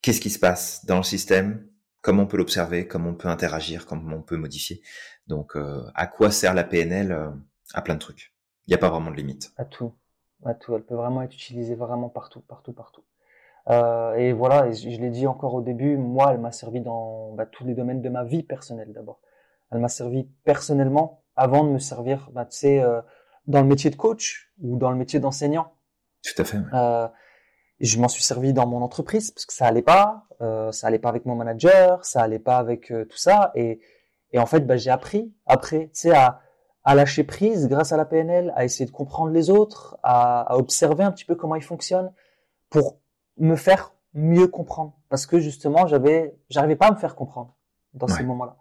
[0.02, 1.66] qu'est-ce qui se passe dans le système,
[2.00, 4.82] comment on peut l'observer, comment on peut interagir, comment on peut modifier.
[5.26, 7.30] Donc, euh, à quoi sert la PNL euh,
[7.72, 8.34] À plein de trucs?
[8.66, 9.52] Il n'y a pas vraiment de limite.
[9.56, 9.94] À tout,
[10.44, 10.74] à tout.
[10.74, 13.04] Elle peut vraiment être utilisée vraiment partout, partout, partout.
[13.68, 17.32] Euh, et voilà, et je, l'ai dit encore au début, moi, elle m'a servi dans
[17.32, 19.20] bah, tous les domaines de ma vie personnelle d'abord.
[19.70, 22.82] Elle m'a servi personnellement avant de me servir, bah, tu sais,
[23.46, 25.72] dans le métier de coach ou dans le métier d'enseignant.
[26.22, 26.58] Tout à fait.
[26.72, 27.08] Euh,
[27.80, 30.98] je m'en suis servi dans mon entreprise parce que ça allait pas, euh, ça allait
[30.98, 33.80] pas avec mon manager, ça allait pas avec euh, tout ça et,
[34.32, 36.40] et en fait bah, j'ai appris après, tu sais à,
[36.84, 40.56] à lâcher prise grâce à la PNL, à essayer de comprendre les autres, à, à
[40.56, 42.12] observer un petit peu comment ils fonctionnent
[42.68, 42.99] pour
[43.40, 47.56] me faire mieux comprendre parce que justement j'avais j'arrivais pas à me faire comprendre
[47.94, 48.56] dans ces moments-là.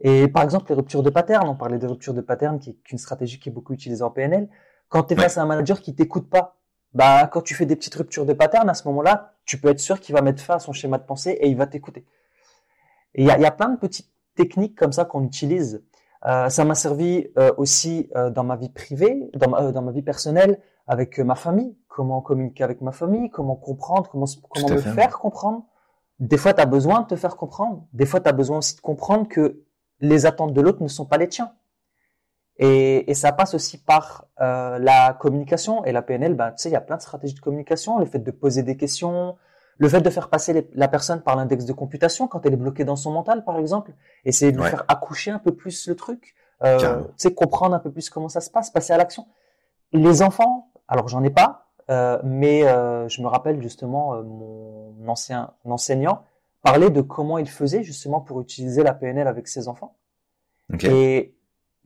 [0.00, 2.92] Et par exemple les ruptures de pattern, on parlait de ruptures de pattern qui est
[2.92, 4.48] une stratégie qui est beaucoup utilisée en PNL.
[4.88, 6.56] Quand tu es face à un manager qui t'écoute pas,
[6.94, 9.80] bah quand tu fais des petites ruptures de pattern à ce moment-là, tu peux être
[9.80, 12.04] sûr qu'il va mettre fin à son schéma de pensée et il va t'écouter.
[13.14, 15.82] Et il y a, y a, plein de petites techniques comme ça qu'on utilise.
[16.26, 19.92] Euh, ça m'a servi euh, aussi euh, dans ma vie privée, dans ma, dans ma
[19.92, 21.76] vie personnelle, avec ma famille.
[21.88, 25.64] Comment communiquer avec ma famille, comment comprendre, comment, comment me faire comprendre.
[26.18, 27.86] Des fois, tu as besoin de te faire comprendre.
[27.92, 29.62] Des fois, tu as besoin aussi de comprendre que
[30.00, 31.52] les attentes de l'autre ne sont pas les tiens.
[32.58, 35.84] Et, et, ça passe aussi par euh, la communication.
[35.84, 37.98] Et la PNL, ben, tu sais, il y a plein de stratégies de communication.
[37.98, 39.36] Le fait de poser des questions,
[39.78, 42.58] le fait de faire passer les, la personne par l'index de computation quand elle est
[42.58, 43.92] bloquée dans son mental, par exemple.
[44.24, 46.34] Essayer de lui faire accoucher un peu plus le truc.
[46.62, 49.26] Euh, tu sais, comprendre un peu plus comment ça se passe, passer à l'action.
[49.92, 55.08] Les enfants, alors j'en ai pas, euh, mais euh, je me rappelle justement euh, mon
[55.08, 56.24] ancien enseignant
[56.62, 59.96] parler de comment il faisait justement pour utiliser la PNL avec ses enfants.
[60.72, 60.88] Okay.
[60.90, 61.36] Et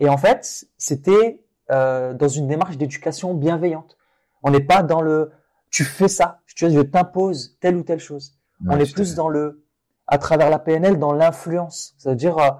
[0.00, 3.96] et en fait, c'était euh, dans une démarche d'éducation bienveillante.
[4.42, 5.30] On n'est pas dans le
[5.70, 8.32] tu fais ça, je t'impose telle ou telle chose.
[8.64, 9.64] Ouais, On est plus dans le
[10.08, 11.94] à travers la PNL dans l'influence.
[11.96, 12.50] C'est-à-dire, euh,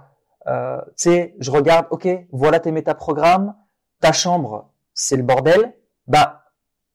[0.47, 3.57] euh, tu sais, je regarde, ok, voilà tes métaprogrammes,
[4.01, 5.74] ta chambre, c'est le bordel.
[6.11, 6.42] Bah,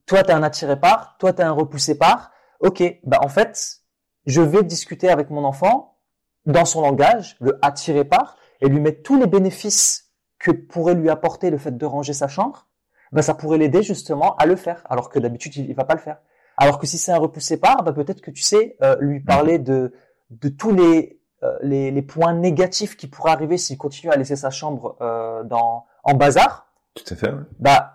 [0.05, 2.31] toi, t'es un attiré par, toi, t'es un repoussé par.
[2.59, 3.79] Ok, bah en fait,
[4.25, 5.99] je vais discuter avec mon enfant
[6.45, 11.09] dans son langage, le attirer par, et lui mettre tous les bénéfices que pourrait lui
[11.09, 12.67] apporter le fait de ranger sa chambre,
[13.13, 15.93] ben ça pourrait l'aider justement à le faire, alors que d'habitude il, il va pas
[15.93, 16.17] le faire.
[16.57, 19.59] Alors que si c'est un repoussé par, ben peut-être que tu sais euh, lui parler
[19.59, 19.93] de
[20.29, 24.35] de tous les, euh, les, les points négatifs qui pourraient arriver s'il continue à laisser
[24.35, 26.67] sa chambre euh, dans en bazar.
[26.95, 27.29] Tout à fait.
[27.29, 27.43] Ouais.
[27.59, 27.94] Bah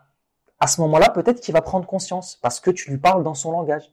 [0.61, 3.53] à ce moment-là peut-être qu'il va prendre conscience parce que tu lui parles dans son
[3.53, 3.93] langage.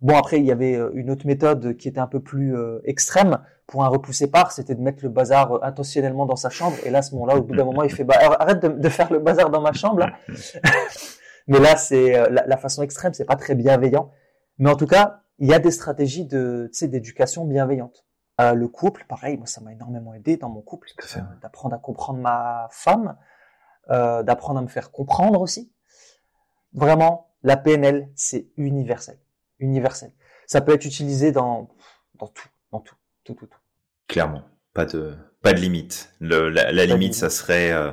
[0.00, 2.80] Bon après il y avait euh, une autre méthode qui était un peu plus euh,
[2.84, 6.76] extrême pour un repoussé par, c'était de mettre le bazar euh, intentionnellement dans sa chambre.
[6.84, 8.88] Et là, à ce moment-là, au bout d'un moment, il fait bah, arrête de, de,
[8.88, 10.00] faire le bazar dans ma chambre.
[10.00, 10.14] Là.
[11.46, 14.10] Mais là, c'est la, la, façon extrême, c'est pas très bienveillant.
[14.58, 18.04] Mais en tout cas, il y a des stratégies de, tu sais, d'éducation bienveillante.
[18.40, 20.88] Euh, le couple, pareil, moi, ça m'a énormément aidé dans mon couple,
[21.42, 23.16] d'apprendre à comprendre ma femme,
[23.90, 25.72] euh, d'apprendre à me faire comprendre aussi.
[26.72, 29.18] Vraiment, la PNL, c'est universel,
[29.58, 30.12] universel.
[30.46, 31.68] Ça peut être utilisé dans
[32.14, 33.58] dans tout, dans tout, tout, tout, tout.
[34.08, 34.42] Clairement,
[34.74, 36.12] pas de pas de limite.
[36.20, 37.92] Le, la, la limite, ça serait euh,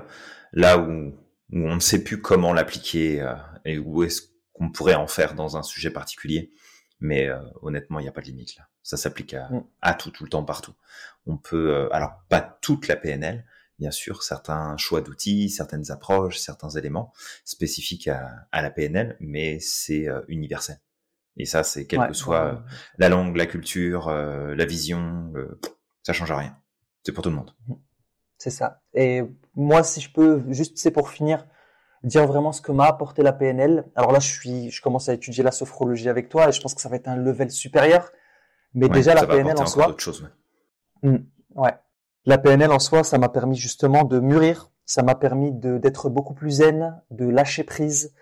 [0.52, 1.14] là où,
[1.52, 4.24] où on ne sait plus comment l'appliquer euh, et où est-ce
[4.54, 6.52] qu'on pourrait en faire dans un sujet particulier.
[7.00, 8.68] Mais euh, honnêtement, il n'y a pas de limite là.
[8.84, 9.64] Ça s'applique à, mm.
[9.82, 10.74] à, tout, tout le temps, partout.
[11.26, 13.46] On peut, alors pas toute la PNL,
[13.80, 17.14] bien sûr, certains choix d'outils, certaines approches, certains éléments
[17.46, 20.78] spécifiques à, à la PNL, mais c'est euh, universel.
[21.38, 22.60] Et ça, c'est quelle ouais, que soit ouais.
[22.98, 25.32] la langue, la culture, la vision,
[26.02, 26.58] ça change rien.
[27.04, 27.54] C'est pour tout le monde.
[28.38, 28.82] C'est ça.
[28.94, 29.24] Et
[29.56, 31.46] moi, si je peux, juste, c'est pour finir,
[32.04, 33.86] dire vraiment ce que m'a apporté la PNL.
[33.96, 36.76] Alors là, je suis, je commence à étudier la sophrologie avec toi et je pense
[36.76, 38.12] que ça va être un level supérieur.
[38.74, 39.96] Mais ouais, déjà, la PNL en soi.
[39.98, 40.22] Chose,
[41.04, 41.10] ouais.
[41.10, 41.18] Mmh,
[41.56, 41.74] ouais.
[42.28, 44.70] La PNL en soi, ça m'a permis justement de mûrir.
[44.86, 48.14] Ça m'a permis d'être beaucoup plus zen, de lâcher prise,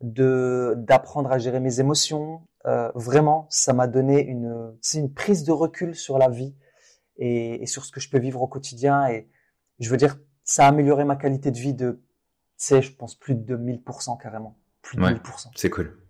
[0.00, 2.42] de, d'apprendre à gérer mes émotions.
[2.66, 6.56] Euh, vraiment, ça m'a donné une, c'est une prise de recul sur la vie
[7.16, 9.06] et, et, sur ce que je peux vivre au quotidien.
[9.06, 9.28] Et
[9.78, 12.00] je veux dire, ça a amélioré ma qualité de vie de, tu
[12.56, 14.58] sais, je pense plus de 1000% carrément.
[14.82, 15.50] Plus de ouais, 1000%.
[15.54, 16.02] C'est cool.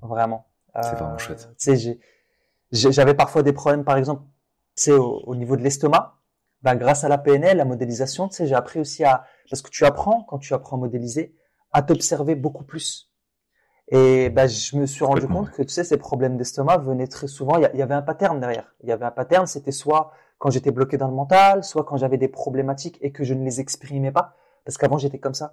[0.00, 0.46] Vraiment.
[0.80, 1.48] C'est euh, vraiment chouette.
[1.58, 1.98] Tu sais,
[2.70, 4.22] j'avais parfois des problèmes, par exemple,
[4.88, 6.20] au, niveau de l'estomac.
[6.64, 9.68] Bah, grâce à la PNL, la modélisation, tu sais, j'ai appris aussi à, parce que
[9.68, 11.36] tu apprends, quand tu apprends à modéliser,
[11.72, 13.12] à t'observer beaucoup plus.
[13.88, 17.26] Et bah, je me suis rendu compte que tu sais, ces problèmes d'estomac venaient très
[17.26, 17.58] souvent.
[17.58, 18.74] Il y, avait un pattern derrière.
[18.82, 19.46] Il y avait un pattern.
[19.46, 23.24] C'était soit quand j'étais bloqué dans le mental, soit quand j'avais des problématiques et que
[23.24, 24.34] je ne les exprimais pas.
[24.64, 25.52] Parce qu'avant j'étais comme ça.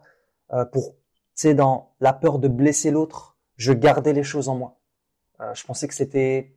[0.54, 0.96] Euh, pour, tu
[1.36, 4.80] sais, dans la peur de blesser l'autre, je gardais les choses en moi.
[5.42, 6.56] Euh, je pensais que c'était,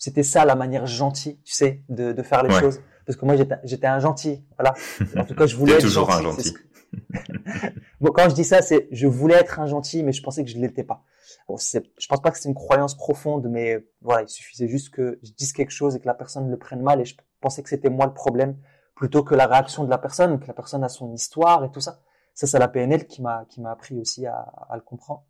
[0.00, 2.58] c'était ça la manière gentille, tu sais, de, de faire les ouais.
[2.58, 2.80] choses.
[3.06, 4.44] Parce que moi j'étais, j'étais un gentil.
[4.58, 4.74] Voilà.
[5.16, 6.54] En tout cas, je voulais être toujours gentil, un gentil.
[8.00, 10.50] bon, quand je dis ça, c'est je voulais être un gentil, mais je pensais que
[10.50, 11.04] je l'étais pas.
[11.46, 15.20] Bon, je pense pas que c'est une croyance profonde, mais voilà, il suffisait juste que
[15.22, 17.68] je dise quelque chose et que la personne le prenne mal, et je pensais que
[17.68, 18.56] c'était moi le problème
[18.96, 21.80] plutôt que la réaction de la personne, que la personne a son histoire et tout
[21.80, 22.00] ça.
[22.34, 24.38] Ça, c'est la PNL qui m'a qui m'a appris aussi à,
[24.68, 25.24] à le comprendre.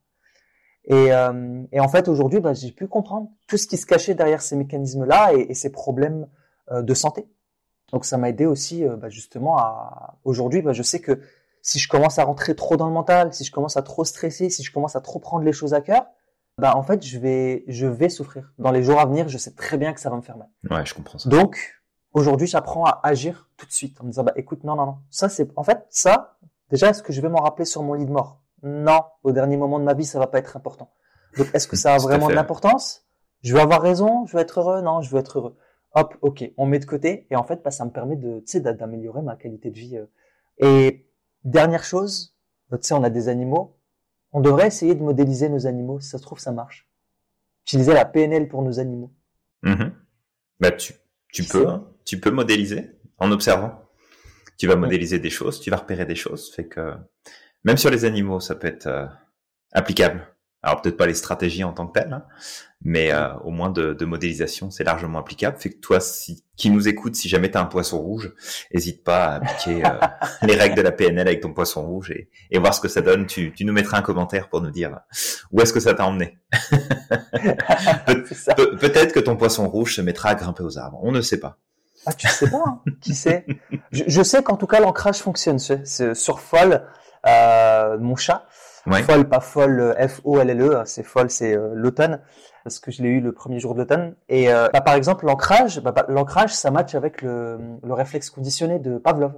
[0.91, 4.15] Et, euh, et en fait, aujourd'hui, bah, j'ai pu comprendre tout ce qui se cachait
[4.15, 6.27] derrière ces mécanismes-là et, et, ces problèmes
[6.73, 7.29] euh, de santé.
[7.93, 11.21] Donc, ça m'a aidé aussi, euh, bah, justement, à aujourd'hui, bah, je sais que
[11.63, 14.51] si je commence à rentrer trop dans le mental, si je commence à trop stresser,
[14.51, 16.07] si je commence à trop prendre les choses à cœur,
[16.59, 18.53] bah en fait, je vais, je vais souffrir.
[18.59, 20.49] Dans les jours à venir, je sais très bien que ça va me faire mal.
[20.71, 21.29] Ouais, je comprends ça.
[21.29, 21.81] Donc,
[22.13, 24.99] aujourd'hui, j'apprends à agir tout de suite en me disant, bah écoute, non, non, non,
[25.11, 26.37] ça c'est, en fait, ça,
[26.69, 28.41] déjà, est-ce que je vais m'en rappeler sur mon lit de mort?
[28.63, 30.93] Non, au dernier moment de ma vie, ça va pas être important.
[31.37, 33.07] Donc, est-ce que ça a vraiment de l'importance?
[33.43, 34.27] Je vais avoir raison?
[34.27, 34.83] Je vais être heureux?
[34.83, 35.57] Non, je veux être heureux.
[35.95, 38.47] Hop, ok, on met de côté et en fait, bah, ça me permet de, tu
[38.47, 39.97] sais, d'améliorer ma qualité de vie.
[39.97, 40.07] euh.
[40.59, 41.07] Et
[41.45, 42.35] Dernière chose,
[42.71, 43.79] tu sais, on a des animaux.
[44.33, 46.01] On devrait essayer de modéliser nos animaux.
[46.01, 46.87] Si ça se trouve, ça marche.
[47.63, 49.11] Utiliser la PNL pour nos animaux.
[49.63, 49.93] Mhm.
[50.61, 50.93] Bah, tu,
[51.33, 51.89] tu peux, hein.
[52.05, 53.73] tu peux modéliser en observant.
[54.59, 56.53] Tu vas modéliser des choses, tu vas repérer des choses.
[56.55, 56.95] Fait que,
[57.65, 59.07] même sur les animaux, ça peut être euh,
[59.73, 60.27] applicable.
[60.63, 62.25] Alors peut-être pas les stratégies en tant que telles, hein,
[62.83, 65.57] mais euh, au moins de, de modélisation, c'est largement applicable.
[65.59, 68.35] Fait que toi, si, qui nous écoute, si jamais tu as un poisson rouge,
[68.71, 69.99] hésite pas à appliquer euh,
[70.43, 73.01] les règles de la PNL avec ton poisson rouge et, et voir ce que ça
[73.01, 73.27] donne.
[73.27, 74.99] Tu, tu, nous mettras un commentaire pour nous dire
[75.51, 76.39] où est-ce que ça t'a emmené?
[78.07, 80.99] Pe Peut-être que ton poisson rouge se mettra à grimper aux arbres.
[81.03, 81.57] On ne sait pas.
[82.05, 83.47] Ah, tu sais pas, hein qui sait?
[83.93, 85.59] Je, je, sais qu'en tout cas l'ancrage fonctionne.
[85.59, 86.87] C'est sur Folle,
[87.27, 88.47] euh, mon chat.
[88.87, 89.03] Ouais.
[89.03, 92.21] Folle, pas folle, F-O-L-L-E, c'est folle, c'est euh, l'automne,
[92.65, 94.15] parce que je l'ai eu le premier jour de l'automne.
[94.29, 98.79] Et euh, bah, par exemple, l'ancrage, bah, l'ancrage, ça match avec le, le, réflexe conditionné
[98.79, 99.35] de Pavlov.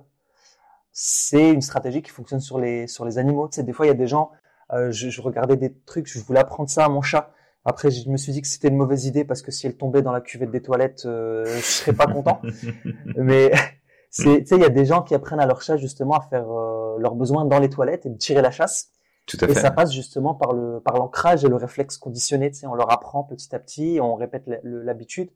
[0.92, 3.48] C'est une stratégie qui fonctionne sur les sur les animaux.
[3.48, 4.30] Tu sais, des fois, il y a des gens,
[4.72, 7.32] euh, je, je, regardais des trucs, je voulais apprendre ça à mon chat.
[7.64, 10.02] Après, je me suis dit que c'était une mauvaise idée parce que si elle tombait
[10.02, 12.40] dans la cuvette des toilettes, euh, je serais pas content.
[13.16, 13.52] Mais
[14.10, 16.22] c'est, tu sais, il y a des gens qui apprennent à leur chat justement à
[16.22, 18.90] faire euh, leurs besoins dans les toilettes et de tirer la chasse.
[19.26, 19.60] Tout à et fait.
[19.60, 22.50] ça passe justement par le par l'ancrage et le réflexe conditionné.
[22.50, 25.30] Tu sais, on leur apprend petit à petit, on répète l'habitude,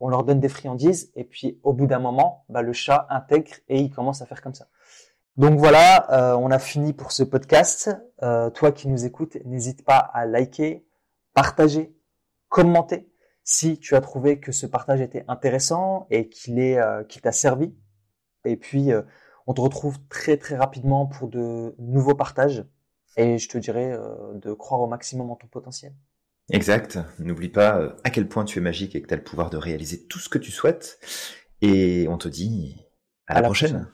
[0.00, 3.52] on leur donne des friandises et puis au bout d'un moment, bah, le chat intègre
[3.68, 4.66] et il commence à faire comme ça.
[5.36, 7.90] Donc voilà, euh, on a fini pour ce podcast.
[8.24, 10.84] Euh, toi qui nous écoutes, n'hésite pas à liker,
[11.32, 11.94] partager,
[12.48, 13.08] commenter
[13.44, 17.30] si tu as trouvé que ce partage était intéressant et qu'il est euh, qu'il t'a
[17.30, 17.72] servi.
[18.44, 18.90] Et puis
[19.48, 22.64] on te retrouve très très rapidement pour de nouveaux partages.
[23.16, 25.94] Et je te dirais euh, de croire au maximum en ton potentiel.
[26.50, 26.98] Exact.
[27.18, 29.48] N'oublie pas euh, à quel point tu es magique et que tu as le pouvoir
[29.48, 31.00] de réaliser tout ce que tu souhaites.
[31.62, 32.76] Et on te dit
[33.26, 33.70] à, à la, la, prochaine.
[33.70, 33.92] prochaine.